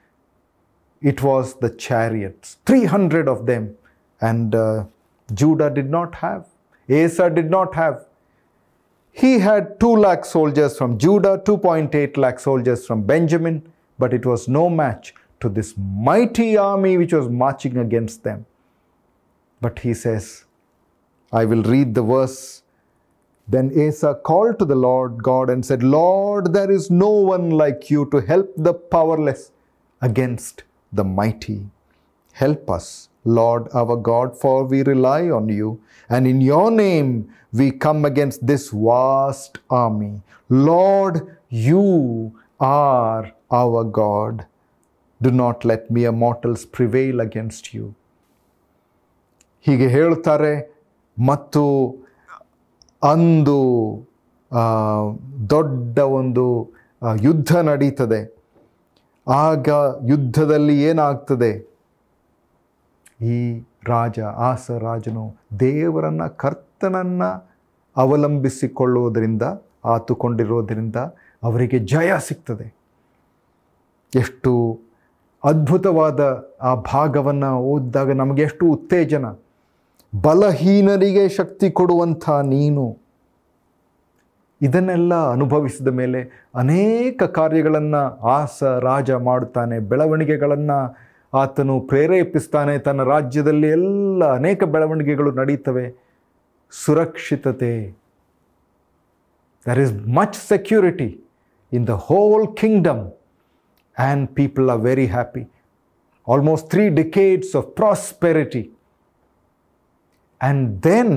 it 1.01 1.23
was 1.23 1.55
the 1.55 1.71
chariots, 1.71 2.59
300 2.67 3.29
of 3.29 3.47
them. 3.47 3.77
And 4.21 4.55
uh, 4.55 4.85
Judah 5.35 5.71
did 5.71 5.91
not 5.91 6.15
have, 6.17 6.47
Asa 6.91 7.31
did 7.31 7.51
not 7.51 7.75
have. 7.75 8.07
He 9.13 9.39
had 9.39 9.79
2 9.81 9.97
lakh 9.97 10.25
soldiers 10.25 10.77
from 10.77 10.99
Judah, 10.99 11.39
2.8 11.45 12.17
lakh 12.17 12.39
soldiers 12.39 12.87
from 12.87 13.03
Benjamin, 13.03 13.63
but 13.99 14.13
it 14.13 14.27
was 14.27 14.47
no 14.47 14.69
match 14.69 15.15
to 15.41 15.49
this 15.49 15.75
mighty 15.77 16.57
army 16.57 16.97
which 16.99 17.13
was 17.13 17.29
marching 17.29 17.79
against 17.79 18.25
them. 18.25 18.47
But 19.61 19.79
he 19.81 19.95
says, 19.95 20.45
I 21.33 21.45
will 21.45 21.63
read 21.63 21.95
the 21.95 22.03
verse 22.03 22.63
then 23.48 23.68
Asa 23.86 24.16
called 24.16 24.60
to 24.60 24.66
the 24.66 24.76
Lord 24.76 25.22
God 25.24 25.50
and 25.50 25.66
said, 25.66 25.84
Lord, 25.84 26.54
there 26.54 26.72
is 26.72 26.90
no 26.90 27.10
one 27.10 27.50
like 27.50 27.90
you 27.90 28.10
to 28.12 28.20
help 28.22 28.52
the 28.56 28.74
powerless 28.74 29.52
against 30.02 30.64
the 30.94 31.04
mighty. 31.04 31.60
Help 32.34 32.70
us, 32.70 33.10
Lord 33.26 33.68
our 33.74 33.96
God, 33.98 34.40
for 34.40 34.64
we 34.64 34.84
rely 34.84 35.30
on 35.30 35.50
you, 35.50 35.82
and 36.10 36.26
in 36.26 36.40
your 36.42 36.72
name 36.72 37.32
we 37.52 37.72
come 37.72 38.06
against 38.06 38.46
this 38.48 38.70
vast 38.70 39.60
army. 39.70 40.22
Lord, 40.50 41.38
you 41.50 42.34
are 42.60 43.34
our 43.52 43.84
God. 43.84 44.46
Do 45.22 45.32
not 45.32 45.66
let 45.66 45.92
mere 45.92 46.12
mortals 46.12 46.66
prevail 46.66 47.20
against 47.20 47.74
you. 47.74 47.86
ಹೀಗೆ 49.66 49.88
ಹೇಳ್ತಾರೆ 49.96 50.54
ಮತ್ತು 51.30 51.64
ಅಂದು 53.03 53.59
ದೊಡ್ಡ 55.51 55.99
ಒಂದು 55.99 56.71
ಯುದ್ಧ 57.21 57.57
ನಡೀತದೆ. 57.57 58.37
ಆಗ 59.29 59.69
ಯುದ್ಧದಲ್ಲಿ 60.09 60.83
ಏನಾಗ್ತದೆ? 60.83 61.51
ಈ 63.23 63.63
ರಾಜ, 63.87 64.21
ಆಸ 64.21 64.71
ರಾಜನು 64.71 65.37
ದೇವರನ್ನ, 65.61 66.27
ಕರ್ತನನ್ನ 66.27 67.25
ಅವಲಂಬಿಸಿಕೊಳ್ಳುವುದರಿಂದ 67.97 69.43
ಆತುಕೊಂಡಿರೋದರಿಂದ 69.85 70.97
ಅವರಿಗೆ 71.43 71.79
ಜಯ 71.79 72.13
ಸಿಗ್ತದೆ. 72.19 72.77
ಎಷ್ಟು 74.15 74.81
ಅದ್ಭುತವಾದ 75.45 76.21
ಆ 76.63 76.75
ಭಾಗವನ್ನು 76.75 77.59
ಓದಿದಾಗ 77.59 78.13
ನಮಗೆ 78.13 78.43
ಎಷ್ಟು 78.43 78.67
ಉತ್ತೇಜನ. 78.67 79.27
ಬಲಹೀನರಿಗೆ 80.23 81.29
ಶಕ್ತಿ 81.29 81.71
ಕೊಡುವಂಥ 81.71 82.31
ನೀನು. 82.31 82.99
ಇದನ್ನೆಲ್ಲ 84.63 85.31
ಅನುಭವಿಸಿದ 85.31 85.89
ಮೇಲೆ 85.89 86.49
ಅನೇಕ 86.55 87.23
ಕಾರ್ಯಗಳನ್ನು 87.23 88.27
ಆಸ, 88.27 88.63
ರಾಜ 88.63 89.11
ಮಾಡುತ್ತಾನೆ, 89.11 89.79
ಬೆಳವಣಿಗೆಗಳನ್ನು 89.79 90.97
ಆತನು 91.35 91.81
ಪ್ರೇರೇಪಿಸ್ತಾನೆ. 91.81 92.79
ತನ್ನ 92.79 93.03
ರಾಜ್ಯದಲ್ಲಿ 93.03 93.69
ಎಲ್ಲ 93.69 94.25
ಅನೇಕ 94.25 94.65
ಬೆಳವಣಿಗೆಗಳು 94.65 95.33
ನಡೀತವೆ. 95.33 96.07
ಸುರಕ್ಷಿತತೆ. 96.71 97.97
There 99.67 99.79
is 99.79 100.09
much 100.09 100.37
security 100.49 101.25
in 101.73 101.87
the 101.87 101.91
whole 101.91 102.57
kingdom 102.57 103.11
and 103.99 104.31
people 104.31 104.71
are 104.71 104.81
very 104.81 105.07
happy 105.07 105.51
almost 106.33 106.71
three 106.71 106.89
decades 106.89 107.59
of 107.59 107.67
prosperity. 107.81 108.65
And 110.42 110.82
then 110.82 111.10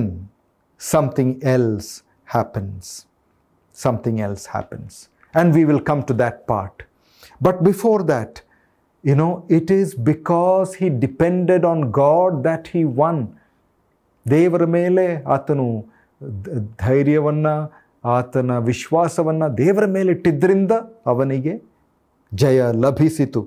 something 0.81 1.43
else 1.43 2.03
happens. 2.25 3.05
Something 3.75 4.21
else 4.21 4.45
happens. 4.45 5.09
And 5.33 5.53
we 5.53 5.65
will 5.65 5.81
come 5.81 6.03
to 6.03 6.13
that 6.13 6.47
part. 6.47 6.83
But 7.41 7.63
before 7.63 8.03
that, 8.03 8.41
you 9.03 9.15
know, 9.15 9.45
it 9.49 9.69
is 9.71 9.93
because 10.11 10.75
he 10.75 10.89
depended 10.89 11.65
on 11.65 11.91
God 12.03 12.43
that 12.43 12.67
he 12.67 12.85
won. 13.01 13.17
ದೇವರ 14.25 14.65
ಮೇಲೆ 14.65 15.23
ಆತನು 15.25 15.65
ಧ- 16.43 16.53
ಧೈರ್ಯವನ್ನ 16.79 17.47
ಆತನ 18.05 18.57
ವಿಶ್ವಾಸವನ್ನ 18.57 19.47
ದೇವರ 19.47 19.85
ಮೇಲೆ 19.85 20.11
ಇಟ್ಟಿದ್ದರಿಂದ 20.11 20.71
ಅವನಿಗೆ 21.05 21.53
ಜಯ 22.33 22.61
ಲಭಿಸಿತು 22.75 23.41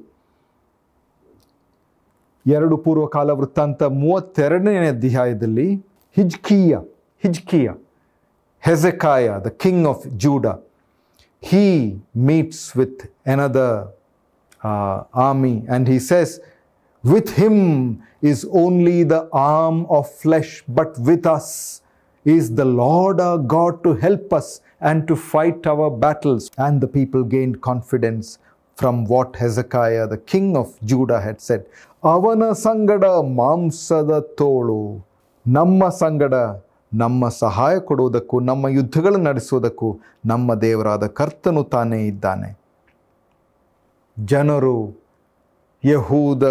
ಎರಡು 2.46 2.76
ಪೂರ್ವಕಾಲ 2.76 3.30
ವೃತ್ತಾಂತ 3.30 3.82
ಮೂವತ್ತೆರಡನೇ 4.02 4.74
ಅಧ್ಯಾಯದಲ್ಲಿ 4.86 5.68
ಹಿಜ್ಕಿಯ 6.16 6.76
ಹಿಜ್ಕಿಯ 7.24 7.70
Hezekiah 8.62 9.28
the 9.46 9.50
king 9.64 9.86
of 9.92 10.04
Judah 10.24 10.46
he 11.40 12.00
meets 12.14 12.74
with 12.74 13.08
another 13.24 13.88
uh, 14.62 15.04
army 15.12 15.64
and 15.68 15.86
he 15.86 15.98
says, 15.98 16.40
With 17.04 17.36
him 17.36 18.02
is 18.20 18.46
only 18.50 19.04
the 19.04 19.28
arm 19.32 19.86
of 19.88 20.10
flesh, 20.10 20.64
but 20.66 20.98
with 20.98 21.26
us 21.26 21.82
is 22.24 22.54
the 22.54 22.64
Lord 22.64 23.20
our 23.20 23.38
God 23.38 23.82
to 23.84 23.94
help 23.94 24.32
us 24.32 24.60
and 24.80 25.06
to 25.08 25.16
fight 25.16 25.66
our 25.66 25.90
battles. 25.90 26.50
And 26.58 26.80
the 26.80 26.88
people 26.88 27.22
gained 27.22 27.60
confidence 27.60 28.38
from 28.77 29.05
what 29.05 29.35
Hezekiah, 29.35 30.07
the 30.07 30.17
king 30.25 30.55
of 30.55 30.69
Judah, 30.83 31.21
had 31.21 31.39
said. 31.41 31.63
ಅವನ 32.03 32.43
ಸಂಗಡ 32.63 33.05
ಮಾಂಸದ 33.37 34.13
ತೋಳು 34.39 34.81
ನಮ್ಮ 35.45 35.87
ಸಂಗಡ 35.99 36.35
ನಮ್ಮ 36.91 37.29
ಸಹಾಯ 37.43 37.75
ಕೊಡುವುದಕ್ಕೂ 37.89 38.37
ನಮ್ಮ 38.39 38.69
ಯುದ್ಧಗಳನ್ನು 38.69 39.27
ನಡೆಸುವುದಕ್ಕೂ 39.29 39.89
ನಮ್ಮ 40.31 40.55
ದೇವರಾದ 40.63 41.05
ಕರ್ತನು 41.19 41.61
ತಾನೇ 41.75 41.99
ಇದ್ದಾನೆ 42.07 42.49
ಜನರು 44.17 44.75
ಯಹೂದ 45.83 46.43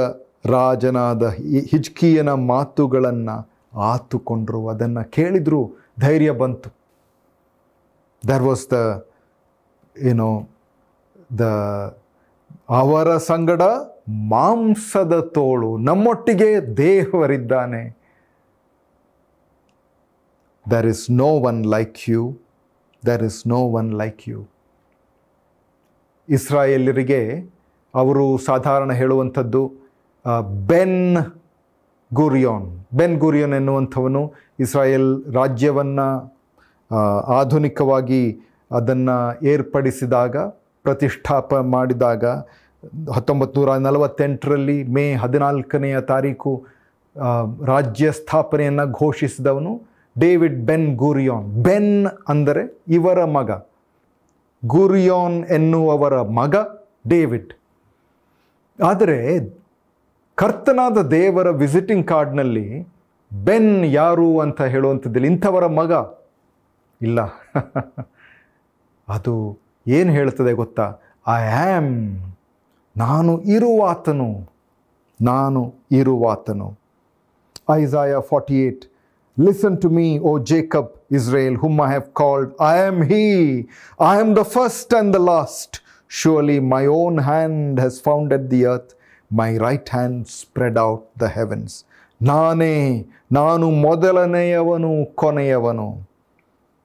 ರಾಜನಾದ 0.46 1.24
ಹಿಜ್ಕಿಯನ 1.72 2.30
ಮಾತುಗಳನ್ನು 2.52 3.36
ಆತುಕೊಂಡರು 3.90 4.62
ಅದನ್ನು 4.68 5.04
ಕೇಳಿದರು 5.10 5.60
ಧೈರ್ಯ 6.00 6.32
ಬಂತು 6.42 6.70
ದರ್ 8.22 8.46
ವಾಸ್ 8.48 8.64
ದ 8.72 8.78
ಏನೋ 9.96 10.30
ದ 11.38 11.44
ಅವರ 12.80 13.16
ಸಂಗಡ 13.30 13.62
ಮಾಂಸದ 14.30 15.14
ತೋಳು 15.34 15.70
ನಮ್ಮೊಟ್ಟಿಗೆ 15.78 16.50
ದೇವರಿದ್ದಾನೆ 16.76 17.82
there 20.70 20.86
is 20.86 21.04
no 21.10 21.30
one 21.50 21.60
like 21.66 21.98
you 22.08 22.22
there 23.02 23.22
is 23.22 23.40
no 23.46 23.60
one 23.80 23.90
like 24.02 24.22
you 24.28 24.40
ಇಸ್ರಾಯೇಲರಿಗೆ 26.28 27.22
ಅವರು 27.94 28.24
ಸಾಧಾರಣ 28.48 28.90
ಹೇಳುವಂಥದ್ದು 28.92 29.62
ಬೆನ್ 30.66 31.00
ಗುರಿಯೋನ್. 32.10 32.66
ಬೆನ್ 32.98 33.16
ಗುರಿಯೋನ್ 33.18 33.54
ಎನ್ನುವಂಥವನು 33.54 34.22
ಇಸ್ರಾಯೇಲ್ 34.60 35.10
ರಾಜ್ಯವನ್ನು 35.34 36.08
ಆಧುನಿಕವಾಗಿ 37.38 38.22
ಅದನ್ನು 38.70 39.16
ಏರ್ಪಡಿಸಿದಾಗ, 39.46 40.36
ಪ್ರತಿಷ್ಠಾಪ 40.84 41.54
ಮಾಡಿದಾಗ 41.74 42.24
ಹತ್ತೊಂಬತ್ತು 43.12 43.60
ನೂರ 43.60 43.76
ನಲವತ್ತೆಂಟರಲ್ಲಿ 43.76 44.84
ಮೇ 44.84 45.14
ಹದಿನಾಲ್ಕನೆಯ 45.14 46.00
ತಾರೀಕು 46.00 46.66
ರಾಜ್ಯ 47.66 48.12
ಸ್ಥಾಪನೆಯನ್ನು 48.12 48.92
ಘೋಷಿಸಿದವನು 48.92 49.82
ಡೇವಿಡ್ 50.18 50.66
ಬೆನ್ 50.66 50.96
ಗುರಿಯೋನ್. 50.96 51.64
ಬೆನ್ 51.64 52.06
ಅಂದರೆ 52.28 52.82
ಇವರ 52.88 53.24
ಮಗ. 53.24 53.50
ಗುರಿಯೋನ್ 54.66 55.44
ಎನ್ನುವವರ 55.44 56.22
ಮಗ 56.22 56.56
ಡೇವಿಡ್. 57.08 57.52
ಆದರೆ 58.84 59.18
ಕರ್ತನಾದ 60.34 60.98
ದೇವರ 61.08 61.50
ವಿಸಿಟಿಂಗ್ 61.50 62.06
ಕಾರ್ಡ್ನಲ್ಲಿ 62.08 62.66
ಬೆನ್ 63.32 63.84
ಯಾರು 63.84 64.40
ಅಂತ 64.40 64.62
ಹೇಳುವಂಥದ್ದಿಲ್ಲ. 64.62 65.26
ಇಂಥವರ 65.26 65.66
ಮಗ 65.66 65.92
ಇಲ್ಲ. 67.02 67.20
ಅದು 69.08 69.58
ಏನು 69.86 70.10
ಹೇಳ್ತದೆ 70.12 70.52
ಗೊತ್ತಾ? 70.52 70.86
ಐ 71.28 71.42
ಆ್ಯಮ್ 71.46 71.92
ನಾನು 72.96 73.40
ಇರುವಾತನು 73.40 74.48
ನಾನು 75.22 75.72
ಇರುವಾತನು. 75.92 76.76
Isaiah 77.74 78.14
forty 78.20 78.54
eight 78.54 78.84
listen 79.40 79.82
to 79.82 79.88
me 79.88 80.18
O 80.18 80.38
Jacob 80.38 81.14
Israel 81.14 81.56
whom 81.56 81.80
I 81.80 81.86
have 81.86 82.12
called 82.12 82.62
I 82.62 82.78
am 82.78 83.02
he 83.02 83.58
I 84.00 84.20
am 84.20 84.36
the 84.36 84.42
first 84.42 84.94
and 84.94 85.12
the 85.12 85.14
last 85.14 85.76
surely 86.08 86.58
my 86.58 86.86
own 86.86 87.18
hand 87.18 87.80
has 87.80 88.02
founded 88.34 88.50
the 88.50 88.64
earth 88.64 88.92
my 89.34 89.58
right 89.58 89.90
hand 89.90 90.26
spread 90.26 90.78
out 90.78 91.20
the 91.20 91.22
heavens 91.22 91.84
ನಾನೇ, 92.22 93.06
ನಾನು 93.32 93.70
ಮೊದಲನೆಯವನು, 93.70 95.06
ಕೊನೆಯವನು. 95.14 96.06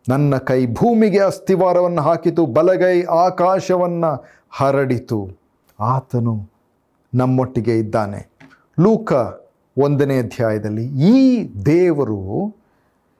ನನ್ನ 0.09 0.37
ಕೈ 0.37 0.65
ಭೂಮಿಗೆ 0.67 1.19
ಅಸ್ಥಿವಾರವನ್ನು 1.19 2.01
ಹಾಕಿತು, 2.01 2.45
ಬಲಗೈ 2.45 3.03
ಆಕಾಶವನ್ನು 3.03 4.25
ಹರಡಿತು. 4.51 5.46
ಆತನು 5.79 6.49
ನಮ್ಮೊಟ್ಟಿಗೆ 7.13 7.79
ಇದ್ದಾನೆ. 7.79 8.29
ಲೂಕ 8.79 9.13
ಒಂದನೇ 9.77 10.19
ಅಧ್ಯಾಯದಲ್ಲಿ 10.19 10.85
ಈ 10.85 11.49
ದೇವರು 11.65 12.47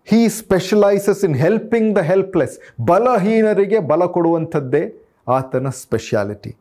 he 0.06 0.28
specializes 0.28 1.26
in 1.26 1.36
helping 1.36 1.96
the 1.96 1.98
helpless 1.98 2.82
ಬಲಹೀನರಿಗೆ 2.86 3.80
ಬಲ 3.80 4.06
ಕೊಡುವಂಥದ್ದೇ 4.06 4.96
ಆತನ 5.28 5.70
ಸ್ಪೆಷಾಲಿಟಿ 5.70 6.56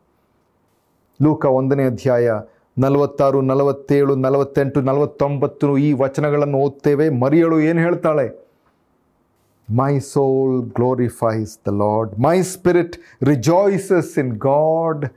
ಲೂಕ 1.21 1.45
ಒಂದನೇ 1.45 1.85
ಅಧ್ಯಾಯ 1.85 2.31
ನಲವತ್ತಾರು 2.77 3.41
ನಲವತ್ತೇಳು 3.41 4.15
ನಲವತ್ತೆಂಟು 4.15 4.81
ನಲವತ್ತೊಂಬತ್ತು 4.81 5.77
ಈ 5.77 5.93
ವಚನಗಳನ್ನು 5.93 6.57
ಓದ್ತೇವೆ. 6.57 7.09
ಮರಿಯಳು 7.09 7.59
ಏನು 7.59 7.79
ಹೇಳ್ತಾಳೆ? 7.79 8.47
My 9.75 9.99
soul 9.99 10.63
glorifies 10.63 11.59
the 11.67 11.71
Lord 11.71 12.19
my 12.19 12.41
spirit 12.41 12.95
rejoices 13.23 14.19
in 14.19 14.39
God, 14.39 15.07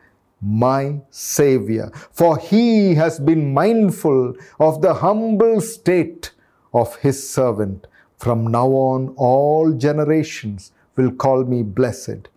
my 0.41 1.01
Savior. 1.11 1.91
For 2.11 2.39
he 2.39 2.95
has 2.95 3.19
been 3.21 3.53
mindful 3.55 4.35
of 4.59 4.83
the 4.83 4.95
humble 4.95 5.61
state 5.61 6.33
of 6.75 6.97
his 6.97 7.29
servant. 7.29 7.87
From 8.21 8.47
now 8.49 8.69
on, 8.69 9.15
all 9.17 9.73
generations 9.73 10.73
will 10.97 11.11
call 11.13 11.45
me 11.45 11.63
blessed. 11.63 12.29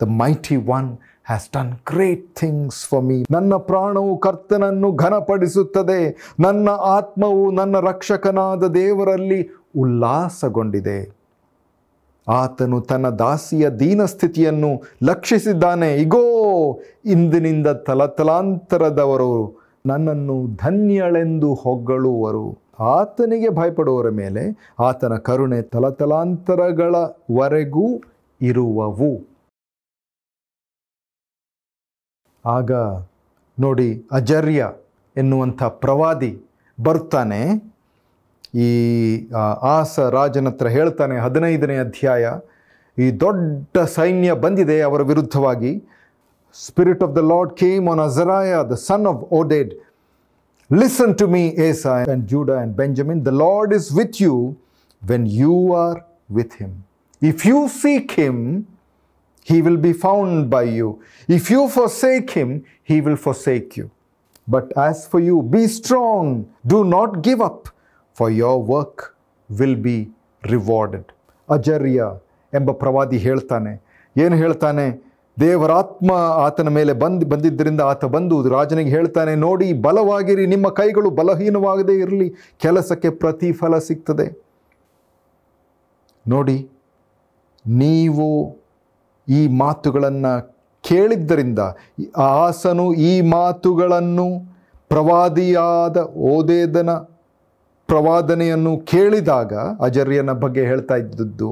The 0.00 0.06
mighty 0.06 0.56
one 0.56 0.90
has 1.26 1.44
done 1.50 1.72
great 1.86 2.24
things 2.38 2.78
for 2.86 3.02
me 3.02 3.16
ನನ್ನ 3.30 3.56
ಪ್ರಾಣವು 3.68 4.18
ಕರ್ತನನ್ನು 4.18 4.88
ಘನಪಡಿಸುತ್ತದೆ 4.94 5.98
ನನ್ನ 6.40 6.68
ಆತ್ಮವು 6.96 7.50
ನನ್ನ 7.50 7.80
ರಕ್ಷಕನಾದ 7.80 8.68
ದೇವರಲ್ಲಿ 8.74 9.40
ಉಲ್ಲಾಸಗೊಂಡಿದೆ 9.76 10.98
ಆತನು 12.26 12.80
ತನ್ನ 12.80 13.06
ದಾಸಿಯ 13.22 13.70
ದೀನಸ್ಥಿತಿಯನ್ನು 13.82 14.70
ಲಕ್ಷಿಸಿದ್ದಾನೆ 15.02 15.88
ಇಗೋ 15.96 16.24
ಇಂದಿನಿಂದ 17.04 17.66
ತಲತಲಾಂತರದವರು 17.86 19.62
ನನ್ನನ್ನು 19.86 20.56
ಧನ್ಯಳೆಂದು 20.56 21.54
ಹೊಗಳುವರು. 21.54 22.62
ಆತನಿಗೆ 22.78 23.48
ಭಯಪಡುವವರ 23.48 24.10
ಮೇಲೆ 24.10 24.74
ಆತನ 24.80 25.16
ಕರುಣೆ 25.16 25.62
ತಲತಲಾಂತರಗಳವರೆಗೂ 25.62 28.02
ಇರುವವು. 28.40 29.32
ಆಗ 32.46 32.72
ನೋಡಿ 33.60 34.08
ಅಜರ್ಯ 34.12 34.72
ಎನ್ನುವಂಥ 35.16 35.62
ಪ್ರವಾದಿ 35.62 36.42
ಬರ್ತಾನೆ. 36.82 37.72
ಈ 38.54 38.68
ಆಸ 39.74 40.00
ರಾಜನ 40.16 40.48
ಹತ್ರ 40.48 40.68
ಹೇಳ್ತಾನೆ 40.68 41.18
ಹದಿನೈದನೇ 41.18 41.78
ಅಧ್ಯಾಯ. 41.78 42.32
ಈ 42.98 43.20
ದೊಡ್ಡ 43.20 43.78
ಸೈನ್ಯ 43.78 44.34
ಬಂದಿದೆ 44.44 44.76
ಅವರ 44.88 45.02
ವಿರುದ್ಧವಾಗಿ. 45.02 45.72
Spirit 46.55 47.03
of 47.07 47.13
the 47.19 47.23
Lord 47.33 47.53
came 47.63 47.85
on 47.93 48.01
Azariah 48.07 48.63
the 48.73 48.77
son 48.89 49.07
of 49.13 49.21
Oded 49.39 49.73
Listen 50.69 51.15
to 51.15 51.27
me, 51.27 51.57
Asa 51.57 52.03
and 52.09 52.27
Judah 52.27 52.57
and 52.57 52.75
Benjamin. 52.75 53.23
The 53.23 53.31
Lord 53.33 53.71
is 53.71 53.93
with 53.93 54.19
you 54.19 54.57
when 55.01 55.25
you 55.25 55.73
are 55.73 56.05
with 56.29 56.53
him. 56.53 56.83
If 57.21 57.45
you 57.45 57.69
seek 57.69 58.11
him, 58.11 58.67
he 59.43 59.61
will 59.61 59.77
be 59.77 59.93
found 59.93 60.49
by 60.49 60.63
you. 60.63 61.01
If 61.29 61.49
you 61.49 61.69
forsake 61.69 62.31
him, 62.31 62.65
he 62.83 62.99
will 62.99 63.15
forsake 63.15 63.77
you. 63.77 63.89
But 64.47 64.77
as 64.77 65.07
for 65.07 65.21
you, 65.21 65.41
be 65.41 65.67
strong. 65.67 66.49
Do 66.65 66.83
not 66.85 67.21
give 67.21 67.41
up, 67.41 67.69
for 68.15 68.29
your 68.29 68.61
work 68.63 69.15
will 69.49 69.75
be 69.75 69.97
rewarded. 70.43 71.05
ಅಜರ್ಯ 71.49 71.99
ಎಂಬ 72.53 72.71
ಪ್ರವಾದಿ 72.81 73.17
ಹೇಳ್ತಾನೆ 73.17 73.73
ಏನು 74.15 74.35
ಹೇಳ್ತಾನೆ 74.35 74.85
ದೇವರಾತ್ಮ 75.36 76.10
ಆತನ 76.46 76.68
ಮೇಲೆ 76.76 76.92
ಬಂದ್, 77.02 77.24
ಬಂದಿದ್ದರಿಂದ 77.32 77.82
ಆತ 77.92 78.04
ಬಂದು 78.14 78.36
ರಾಜನಿಗೆ 78.56 78.90
ಹೇಳ್ತಾನೆ, 78.96 79.34
ನೋಡಿ, 79.46 79.68
ಬಲವಾಗಿರಿ, 79.86 80.44
ನಿಮ್ಮ 80.54 80.68
ಕೈಗಳು 80.80 81.10
ಬಲಹೀನವಾಗದೇ 81.20 81.94
ಇರಲಿ, 82.04 82.28
ಕೆಲಸಕ್ಕೆ 82.64 83.10
ಪ್ರತಿಫಲ 83.22 83.78
ಸಿಗ್ತದೆ. 83.88 84.26
ನೋಡಿ, 86.26 86.58
ನೀವು 87.64 88.28
ಈ 89.28 89.40
ಮಾತುಗಳನ್ನು 89.62 90.32
ಕೇಳಿದ್ದರಿಂದ 90.84 91.60
ಆಸನು 92.44 92.86
ಈ 93.10 93.12
ಮಾತುಗಳನ್ನು 93.36 94.28
ಪ್ರವಾದಿಯಾದ 94.90 95.98
ಓದೇದನ 96.32 96.90
ಪ್ರವಾದನೆಯನ್ನು 97.88 98.72
ಕೇಳಿದಾಗ 98.92 99.52
ಅಜರ್ಯನ 99.86 100.32
ಬಗ್ಗೆ 100.42 100.62
ಹೇಳ್ತಾ 100.70 100.96
ಇದ್ದದ್ದು 101.02 101.50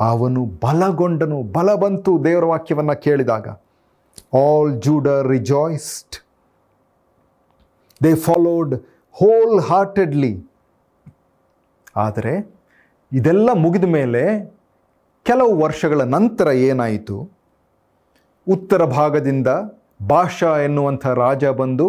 ಅವನು 0.00 0.44
ಬಲಗೊಂಡನು 0.46 1.42
ಬಲ 1.42 1.74
ಬಂತು 1.74 2.24
ದೇವರ 2.24 2.44
ವಾಕ್ಯವನ್ನು 2.44 3.00
ಕೇಳಿದಾಗ 3.00 3.48
all 4.34 4.82
Judah 4.82 5.08
rejoiced 5.08 6.16
they 8.02 8.14
followed 8.14 8.74
wholeheartedly 9.60 10.46
ಆದರೆ, 11.96 12.46
ಇದೆಲ್ಲ 13.12 13.52
ಮುಗಿದ 13.52 13.84
ಮೇಲೆ 13.84 14.52
ಕೆಲವು 15.24 15.58
ವರ್ಷಗಳ 15.58 16.00
ನಂತರ 16.02 16.48
ಏನಾಯಿತು? 16.48 17.16
ಉತ್ತರ 18.48 18.84
ಭಾಗದಿಂದ 18.84 19.46
ಭಾಷಾ 20.08 20.58
ಎನ್ನುವಂಥ 20.58 21.06
ರಾಜ 21.06 21.44
ಬಂದು 21.44 21.86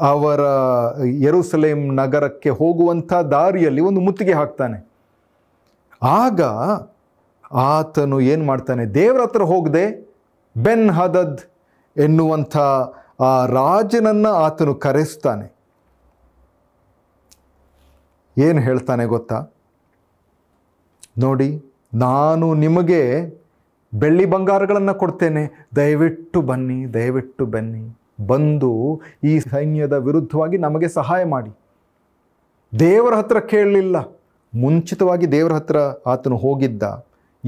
ಅವರ 0.00 0.40
ಯರುಸಲೇಮ್ 1.20 1.96
ನಗರಕ್ಕೆ 1.96 2.50
ಹೋಗುವಂಥ 2.50 3.12
ದಾರಿಯಲ್ಲಿ 3.12 3.80
ಒಂದು 3.80 4.00
ಮುತ್ತಿಗೆ 4.00 4.32
ಹಾಕ್ತಾನೆ. 4.32 4.88
ಆಗ 6.02 6.40
ಆತನು 7.54 8.20
ಏನು 8.20 8.44
ಮಾಡ್ತಾನೆ? 8.44 8.86
ದೇವರ 8.86 9.22
ಹತ್ರ 9.22 9.42
ಹೋಗದೆ 9.42 9.84
ಬೆನ್ 10.56 10.90
ಹದದ್ 10.90 11.40
ಎನ್ನುವಂಥ 11.96 12.56
ಆ 13.20 13.46
ರಾಜನನ್ನು 13.46 14.28
ಆತನು 14.28 14.74
ಕರೆಸ್ತಾನೆ. 14.74 15.46
ಏನು 18.38 18.60
ಹೇಳ್ತಾನೆ 18.60 19.04
ಗೊತ್ತಾ? 19.04 19.38
ನೋಡಿ, 21.18 21.72
ನಾನು 21.94 22.54
ನಿಮಗೆ 22.54 23.02
ಬೆಳ್ಳಿ 23.94 24.24
ಬಂಗಾರಗಳನ್ನು 24.24 24.94
ಕೊಡ್ತೇನೆ. 24.94 25.66
ದಯವಿಟ್ಟು 25.76 26.42
ಬನ್ನಿ 26.42 26.94
ದಯವಿಟ್ಟು 26.94 27.46
ಬನ್ನಿ. 27.46 27.98
ಬಂದು 28.26 29.00
ಈ 29.24 29.38
ಸೈನ್ಯದ 29.38 29.92
ವಿರುದ್ಧವಾಗಿ 29.92 30.58
ನಮಗೆ 30.58 30.88
ಸಹಾಯ 30.88 31.24
ಮಾಡಿ. 31.24 31.52
ದೇವರ 32.78 33.14
ಹತ್ರ 33.14 33.40
ಕೇಳಲಿಲ್ಲ. 33.40 33.96
ಮುಂಚಿತವಾಗಿ 34.54 35.32
ದೇವರ 35.32 35.52
ಹತ್ರ 35.52 35.76
ಆತನು 36.06 36.36
ಹೋಗಿದ್ದ. 36.36 36.82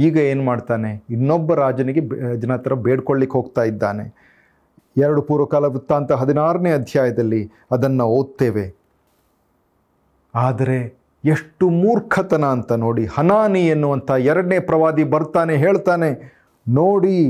ಈಗ 0.06 0.16
ಏನು 0.30 0.42
ಮಾಡ್ತಾನೆ? 0.50 0.90
ಇನ್ನೊಬ್ಬ 1.14 1.54
ರಾಜನಿಗೆ 1.62 2.02
ಜನ 2.42 2.52
ಹತ್ರ 2.56 2.74
ಬೇಡ್ಕೊಳ್ಳಿಕ್ಕೆ 2.86 3.36
ಹೋಗ್ತಾ 3.38 3.62
ಇದ್ದಾನೆ. 3.70 4.04
ಎರಡು 4.96 5.20
ಪೂರ್ವಕಾಲ 5.28 5.64
ವೃತ್ತಾಂತ 5.72 6.12
ಹದಿನಾರನೇ 6.20 6.70
ಅಧ್ಯಾಯದಲ್ಲಿ 6.80 7.42
ಅದನ್ನು 7.74 8.04
ಓದ್ತೇವೆ. 8.18 8.66
ಆದರೆ 10.34 10.78
ಎಷ್ಟು 11.24 11.66
ಮೂರ್ಖತನ 11.82 12.44
ಅಂತ 12.56 12.72
ನೋಡಿ, 12.84 13.04
ಹನಾನಿ 13.16 13.62
ಎನ್ನುವಂಥ 13.74 14.10
ಎರಡನೇ 14.32 14.58
ಪ್ರವಾದಿ 14.70 15.04
ಬರ್ತಾನೆ, 15.14 15.54
ಹೇಳ್ತಾನೆ, 15.64 16.10
ನೋಡಿ, 16.66 17.20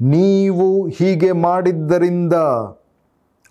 ನೀವು 0.00 0.66
ಹೀಗೆ 0.98 1.30
ಮಾಡಿದ್ದರಿಂದ 1.46 2.36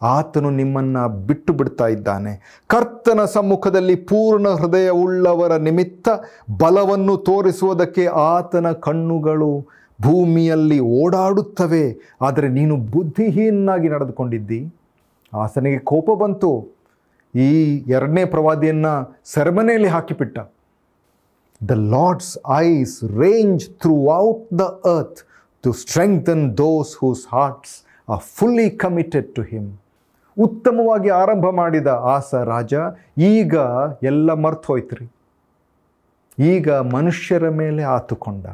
ಆತನು 0.01 0.49
ನಿಮ್ಮನ್ನು 0.49 1.25
ಬಿಟ್ಟು 1.25 1.53
ಬಿಡ್ತಾ 1.53 1.87
ಇದ್ದಾನೆ. 1.87 2.63
ಕರ್ತನ 2.67 3.25
ಸಮ್ಮುಖದಲ್ಲಿ 3.25 3.95
ಪೂರ್ಣ 3.95 4.47
ಹೃದಯವುಳ್ಳವರ 4.49 5.55
ನಿಮಿತ್ತ 5.55 6.09
ಬಲವನ್ನು 6.57 7.17
ತೋರಿಸುವುದಕ್ಕೆ 7.17 8.05
ಆತನ 8.05 8.71
ಕಣ್ಣುಗಳು 8.71 9.67
ಭೂಮಿಯಲ್ಲಿ 10.01 10.79
ಓಡಾಡುತ್ತವೆ. 10.79 12.15
ಆದರೆ 12.21 12.47
ನೀನು 12.47 12.77
ಬುದ್ಧಿಹೀನಾಗಿ 12.77 13.89
ನಡೆದುಕೊಂಡಿದ್ದಿ. 13.89 14.73
ಆತನಿಗೆ 15.33 15.79
ಕೋಪ 15.79 16.09
ಬಂತು. 16.09 16.67
ಈ 17.35 17.77
ಎರಡನೇ 17.87 18.25
ಪ್ರವಾದಿಯನ್ನು 18.25 19.21
ಸೆರೆಮನೆಯಲ್ಲಿ 19.25 19.87
ಹಾಕಿಬಿಟ್ಟ. 19.87 20.39
The 21.69 21.71
Lord's 21.71 22.37
eyes 22.57 23.03
range 23.03 23.69
throughout 24.11 24.59
the 24.59 24.61
earth 24.61 25.19
to 25.63 25.73
strengthen 25.73 26.57
those 26.57 26.97
whose 27.01 27.27
hearts 27.33 27.83
are 28.09 28.19
fully 28.19 28.69
committed 28.69 29.35
to 29.35 29.41
him 29.41 29.79
ಉತ್ತಮವಾಗಿ 30.39 31.09
ಆರಂಭ 31.09 31.49
ಮಾಡಿದ 31.49 31.87
ಆಸ 31.87 32.35
ರಾಜ, 32.35 32.73
ಈಗ 33.17 33.55
ಎಲ್ಲ 34.03 34.33
ಮರ್ತು 34.33 34.67
ಹೋಯ್ತ್ರಿ. 34.67 35.11
ಈಗ 36.39 36.71
ಮನುಷ್ಯರ 36.71 37.49
ಮೇಲೆ 37.49 37.83
ಆತುಕೊಂಡ. 37.83 38.45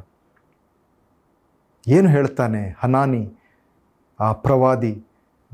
ಏನು 1.87 2.07
ಹೇಳ್ತಾನೆ 2.09 2.75
ಹನಾನಿ, 2.79 3.33
ಆ 4.19 4.31
ಪ್ರವಾದಿ, 4.31 5.03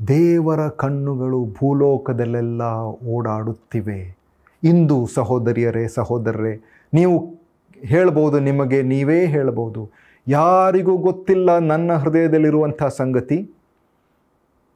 ದೇವರ 0.08 0.68
ಕಣ್ಣುಗಳು 0.68 1.44
ಭೂಲೋಕದಲ್ಲೆಲ್ಲ 1.44 2.62
ಓಡಾಡುತ್ತಿವೆ. 3.06 4.16
ಇಂದು 4.64 5.06
ಸಹೋದರಿಯರೇ, 5.06 5.88
ಸಹೋದರರೇ, 5.88 6.84
ನೀವು 6.94 7.34
ಹೇಳ್ಬೋದು, 7.76 8.40
ನಿಮಗೆ 8.40 8.82
ನೀವೇ 8.82 9.26
ಹೇಳ್ಬೋದು. 9.26 9.90
ಯಾರಿಗೂ 10.28 10.96
ಗೊತ್ತಿಲ್ಲ 10.96 11.58
ನನ್ನ 11.58 11.92
ಹೃದಯದಲ್ಲಿರುವಂಥ 11.92 12.82
ಸಂಗತಿ. 12.84 13.50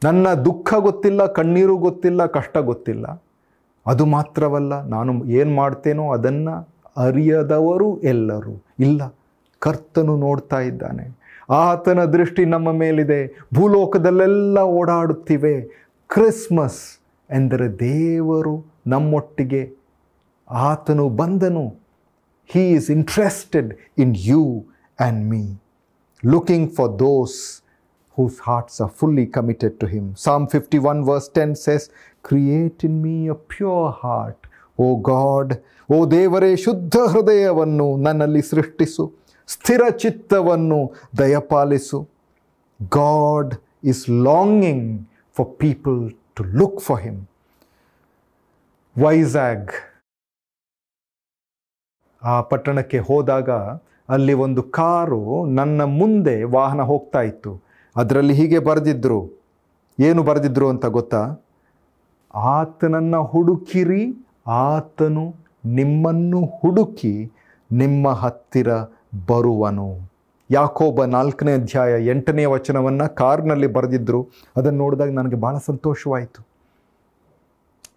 ನನ್ನ 0.06 0.34
ದುಃಖ 0.34 0.74
ಗೊತ್ತಿಲ್ಲ, 0.78 1.26
ಕಣ್ಣೀರು 1.26 1.76
ಗೊತ್ತಿಲ್ಲ, 1.76 2.26
ಕಷ್ಟ 2.26 2.58
ಗೊತ್ತಿಲ್ಲ. 2.58 3.06
ಅದು 3.86 4.06
ಮಾತ್ರವಲ್ಲ, 4.06 4.84
ನಾನು 4.86 5.24
ಏನು 5.24 5.52
ಮಾಡ್ತೇನೋ 5.54 6.12
ಅದನ್ನು 6.12 6.54
ಅರಿಯದವರು 6.96 7.88
ಎಲ್ಲರೂ. 8.00 8.54
ಇಲ್ಲ, 8.78 9.14
ಕರ್ತನು 9.58 10.16
ನೋಡ್ತಾ 10.16 10.60
ಇದ್ದಾನೆ. 10.60 11.04
ಆತನ 11.50 12.04
ದೃಷ್ಟಿ 12.04 12.44
ನಮ್ಮ 12.44 12.72
ಮೇಲಿದೆ. 12.72 13.20
ಭೂಲೋಕದಲ್ಲೆಲ್ಲ 13.54 14.58
ಓಡಾಡುತ್ತಿವೆ. 14.58 15.54
ಕ್ರಿಸ್ಮಸ್ 16.08 16.82
ಎಂದರೆ 17.30 17.66
ದೇವರು 17.80 18.54
ನಮ್ಮೊಟ್ಟಿಗೆ, 18.86 19.62
ಆತನು 20.50 21.08
ಬಂದನು. 21.08 21.64
He 22.46 22.60
is 22.60 22.90
interested 22.90 23.70
in 23.98 24.14
you 24.18 24.42
and 25.00 25.22
me 25.30 25.42
looking 26.26 26.68
for 26.74 26.92
those 26.98 27.38
whose 28.20 28.34
hearts 28.48 28.80
are 28.80 28.92
fully 29.02 29.26
committed 29.38 29.72
to 29.80 29.86
Him. 29.86 30.04
Psalm 30.12 30.46
51, 30.46 31.04
verse 31.04 31.28
10 31.34 31.50
says, 31.50 31.80
Create 32.28 32.84
in 32.84 33.04
me 33.06 33.26
a 33.26 33.34
pure 33.34 33.90
heart, 34.04 34.38
O 34.80 35.00
God. 35.00 35.52
ಓ 35.92 36.06
ದೇವರೇ 36.06 36.56
ಶುದ್ಧ 36.56 36.96
ಹೃದಯವನ್ನು 36.96 37.96
ನನ್ನಲ್ಲಿ 37.96 38.42
ಸೃಷ್ಟಿಸು. 38.42 39.12
ಸ್ಥಿರ 39.46 39.88
ಚಿತ್ತವನ್ನು 39.88 40.92
ದಯಪಾಲಿಸು. 41.18 42.08
God 42.82 43.54
is 43.84 44.10
longing 44.10 45.08
for 45.34 45.58
people 45.58 46.10
to 46.34 46.44
look 46.44 46.80
for 46.80 47.02
him 47.02 47.26
Vizag. 49.04 49.70
ಆ 52.22 52.40
ಪಟ್ಟಣಕ್ಕೆ 52.40 52.98
ಹೋದಾಗ 52.98 53.50
ಅಲ್ಲಿ 54.08 54.32
ಒಂದು 54.32 54.62
ಕಾರು 54.62 55.46
ನನ್ನ 55.46 55.82
ಮುಂದೆ 55.82 56.44
ವಾಹನ 56.44 56.82
ಹೋಗ್ತಾ 56.82 57.22
ಇತ್ತು. 57.22 57.65
ಅದರಲ್ಲಿ 57.96 58.34
ಹೀಗೆ 58.34 58.58
ಬರೆದಿದ್ದರು 58.58 59.20
ಏನು 60.00 60.22
ಬರೆದಿದ್ರು 60.22 60.68
ಅಂತ 60.68 60.86
ಗೊತ್ತಾ? 60.86 61.22
ಆತನನ್ನು 62.34 63.24
ಹುಡುಕಿರಿ, 63.24 64.14
ಆತನು 64.46 65.34
ನಿಮ್ಮನ್ನು 65.64 66.40
ಹುಡುಕಿ 66.44 67.32
ನಿಮ್ಮ 67.72 68.08
ಹತ್ತಿರ 68.08 68.72
ಬರುವನು. 69.26 70.10
ಯಾಕೋಬ 70.50 71.04
ನಾಲ್ಕನೇ 71.04 71.52
ಅಧ್ಯಾಯ 71.54 72.06
ಎಂಟನೇ 72.06 72.44
ವಚನವನ್ನು 72.44 73.14
ಕಾರ್ನಲ್ಲಿ 73.14 73.66
ಬರೆದಿದ್ದರು 73.66 74.28
ಅದನ್ನು 74.56 74.78
ನೋಡಿದಾಗ 74.78 75.10
ನನಗೆ 75.10 75.36
ಭಾಳ 75.36 75.56
ಸಂತೋಷವಾಯಿತು. 75.66 76.46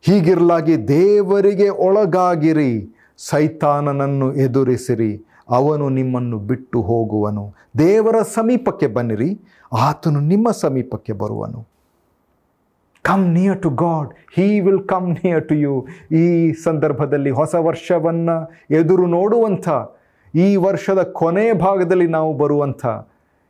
ಹೀಗಿರಲಾಗಿ 0.02 0.88
ದೇವರಿಗೆ 0.88 1.70
ಒಳಗಾಗಿರಿ, 1.70 2.72
ಸೈತಾನನನ್ನು 3.18 4.36
ಎದುರಿಸಿರಿ. 4.36 5.29
ಅವನು 5.50 5.90
ನಿಮ್ಮನ್ನು 5.90 6.40
ಬಿಟ್ಟು 6.40 6.82
ಹೋಗುವನು. 6.82 7.56
ದೇವರ 7.78 8.22
ಸಮೀಪಕ್ಕೆ 8.22 8.88
ಬನ್ನಿರಿ, 8.88 9.40
ಆತನು 9.74 10.20
ನಿಮ್ಮ 10.20 10.52
ಸಮೀಪಕ್ಕೆ 10.52 11.14
ಬರುವನು. 11.14 11.68
Come 13.04 13.34
near 13.34 13.62
to 13.62 13.70
God 13.70 14.10
he 14.36 14.60
will 14.60 14.88
come 14.88 15.12
near 15.12 15.48
to 15.48 15.56
you 15.56 15.88
ಈ 16.12 16.54
ಸಂದರ್ಭದಲ್ಲಿ 16.54 17.30
ಹೊಸ 17.30 17.56
ವರ್ಷವನ್ನು 17.56 18.36
ಎದುರು 18.76 19.08
ನೋಡುವಂಥ, 19.08 19.70
ಈ 20.36 20.56
ವರ್ಷದ 20.56 21.04
ಕೊನೆ 21.04 21.54
ಭಾಗದಲ್ಲಿ 21.54 22.08
ನಾವು 22.08 22.34
ಬರುವಂಥ, 22.38 22.86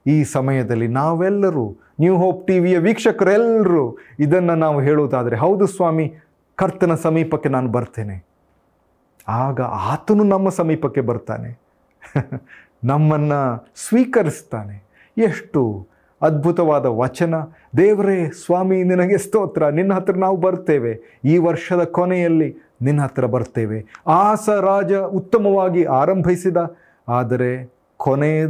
ಈ 0.08 0.24
ಸಮಯದಲ್ಲಿ 0.24 0.88
ನಾವೆಲ್ಲರೂ 0.88 1.78
ನ್ಯೂ 2.00 2.18
ಹೋಪ್ 2.18 2.48
ಟಿ 2.48 2.60
ವಿಯ 2.60 2.78
ವೀಕ್ಷಕರೆಲ್ಲರೂ 2.78 3.98
ಇದನ್ನು 4.20 4.56
ನಾವು 4.56 4.82
ಹೇಳುವುದಾದರೆ, 4.82 5.38
ಹೌದು 5.38 5.68
ಸ್ವಾಮಿ, 5.68 6.16
ಕರ್ತನ 6.56 6.96
ಸಮೀಪಕ್ಕೆ 6.96 7.50
ನಾನು 7.50 7.70
ಬರ್ತೇನೆ. 7.70 8.26
ಆಗ 9.28 9.62
ಆತನು 9.62 10.24
ನಮ್ಮ 10.24 10.50
ಸಮೀಪಕ್ಕೆ 10.50 11.02
ಬರ್ತಾನೆ. 11.02 11.69
ನಮ್ಮನ್ನು 12.84 13.72
ಸ್ವೀಕರಿಸ್ತಾನೆ. 13.76 14.84
ಎಷ್ಟು 15.18 15.88
ಅದ್ಭುತವಾದ 16.22 16.86
ವಚನ. 16.86 17.36
ದೇವರೇ 17.78 18.32
ಸ್ವಾಮಿ, 18.46 18.84
ನಿನಗೆ 18.84 19.18
ಸ್ತೋತ್ರ. 19.18 19.70
ನಿನ್ನ 19.70 19.94
ಹತ್ರ 19.94 20.14
ನಾವು 20.18 20.38
ಬರ್ತೇವೆ. 20.38 21.22
ಈ 21.26 21.38
ವರ್ಷದ 21.38 21.84
ಕೊನೆಯಲ್ಲಿ 21.84 22.56
ನಿನ್ನ 22.82 23.02
ಹತ್ರ 23.02 23.26
ಬರ್ತೇವೆ. 23.26 23.86
ಆಸ 24.08 24.50
ರಾಜ 24.50 24.94
ಉತ್ತಮವಾಗಿ 24.94 25.84
ಆರಂಭಿಸಿದ. 25.84 26.58
ಆದರೆ 27.10 27.74
ಕೊನೆ 27.98 28.46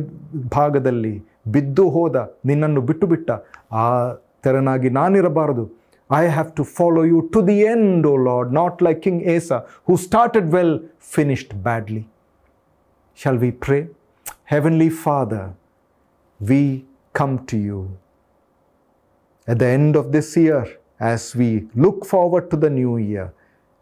ಭಾಗದಲ್ಲಿ 0.55 1.23
ಬಿದ್ದು 1.47 1.89
ಹೋದ, 1.89 2.35
ನಿನ್ನನ್ನು 2.45 2.81
ಬಿಟ್ಟು 2.81 3.07
ಬಿಟ್ಟ 3.07 3.31
ಆ 3.71 4.13
ತೆರನಾಗಿ 4.43 4.89
ನಾನಿರಬಾರದು. 4.89 5.79
I 6.11 6.27
have 6.27 6.51
to 6.51 6.63
follow 6.63 7.03
you 7.03 7.21
to 7.21 7.47
the 7.47 7.59
end 7.59 8.07
O 8.07 8.17
Lord 8.17 8.53
not 8.53 8.83
like 8.83 9.01
king 9.03 9.23
Asa 9.23 9.51
who 9.53 9.95
started 9.95 10.51
well 10.51 10.79
finished 11.01 11.53
badly 11.63 12.07
shall 13.21 13.39
we 13.39 13.51
pray? 13.65 13.81
Heavenly 14.45 14.89
Father, 15.05 15.53
we 16.39 16.85
come 17.13 17.45
to 17.45 17.57
you. 17.57 17.79
At 19.47 19.59
the 19.59 19.67
end 19.67 19.95
of 19.95 20.11
this 20.11 20.37
year, 20.37 20.61
as 20.99 21.35
we 21.35 21.49
look 21.75 22.05
forward 22.05 22.49
to 22.51 22.57
the 22.57 22.69
new 22.69 22.97
year, 22.97 23.33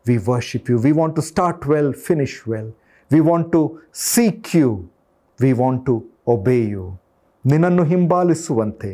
we 0.05 0.17
worship 0.17 0.69
you. 0.69 0.77
We 0.79 0.91
want 0.91 1.15
to 1.15 1.21
start 1.21 1.65
well, 1.65 1.89
finish 1.93 2.35
well. 2.45 2.73
We 3.11 3.21
want 3.21 3.51
to 3.51 3.61
seek 3.91 4.53
you. 4.53 4.89
We 5.39 5.53
want 5.53 5.85
to 5.85 5.95
obey 6.27 6.63
you. 6.75 6.85
ನಿನ್ನನ್ನು 7.45 7.83
ಹಿಂಬಾಲಿಸುವಂತೆ 7.83 8.89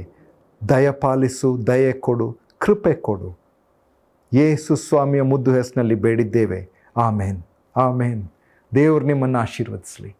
ದಯಪಾಲಿಸು 0.61 1.49
ದಯೆ 1.67 1.93
ಕೊಡು 2.05 2.27
ಕೃಪೆ 2.57 2.93
ಕೊಡು 3.05 3.29
ಯೇಸು 4.31 4.75
ಸ್ವಾಮಿಯ 4.87 5.21
ಮುದ್ದು 5.21 5.51
ಹೆಸರಿನಲ್ಲಿ 5.57 5.95
ಬೇಡಿದ್ದೇವೆ 6.05 6.59
ಆಮೇನ್ 7.05 7.39
ಆಮೇನ್ 7.75 8.21
ದೇವರು 8.71 9.05
ನಿಮ್ಮನ್ನು 9.11 9.39
ಆಶೀರ್ವದಿಸಲಿ 9.39 10.11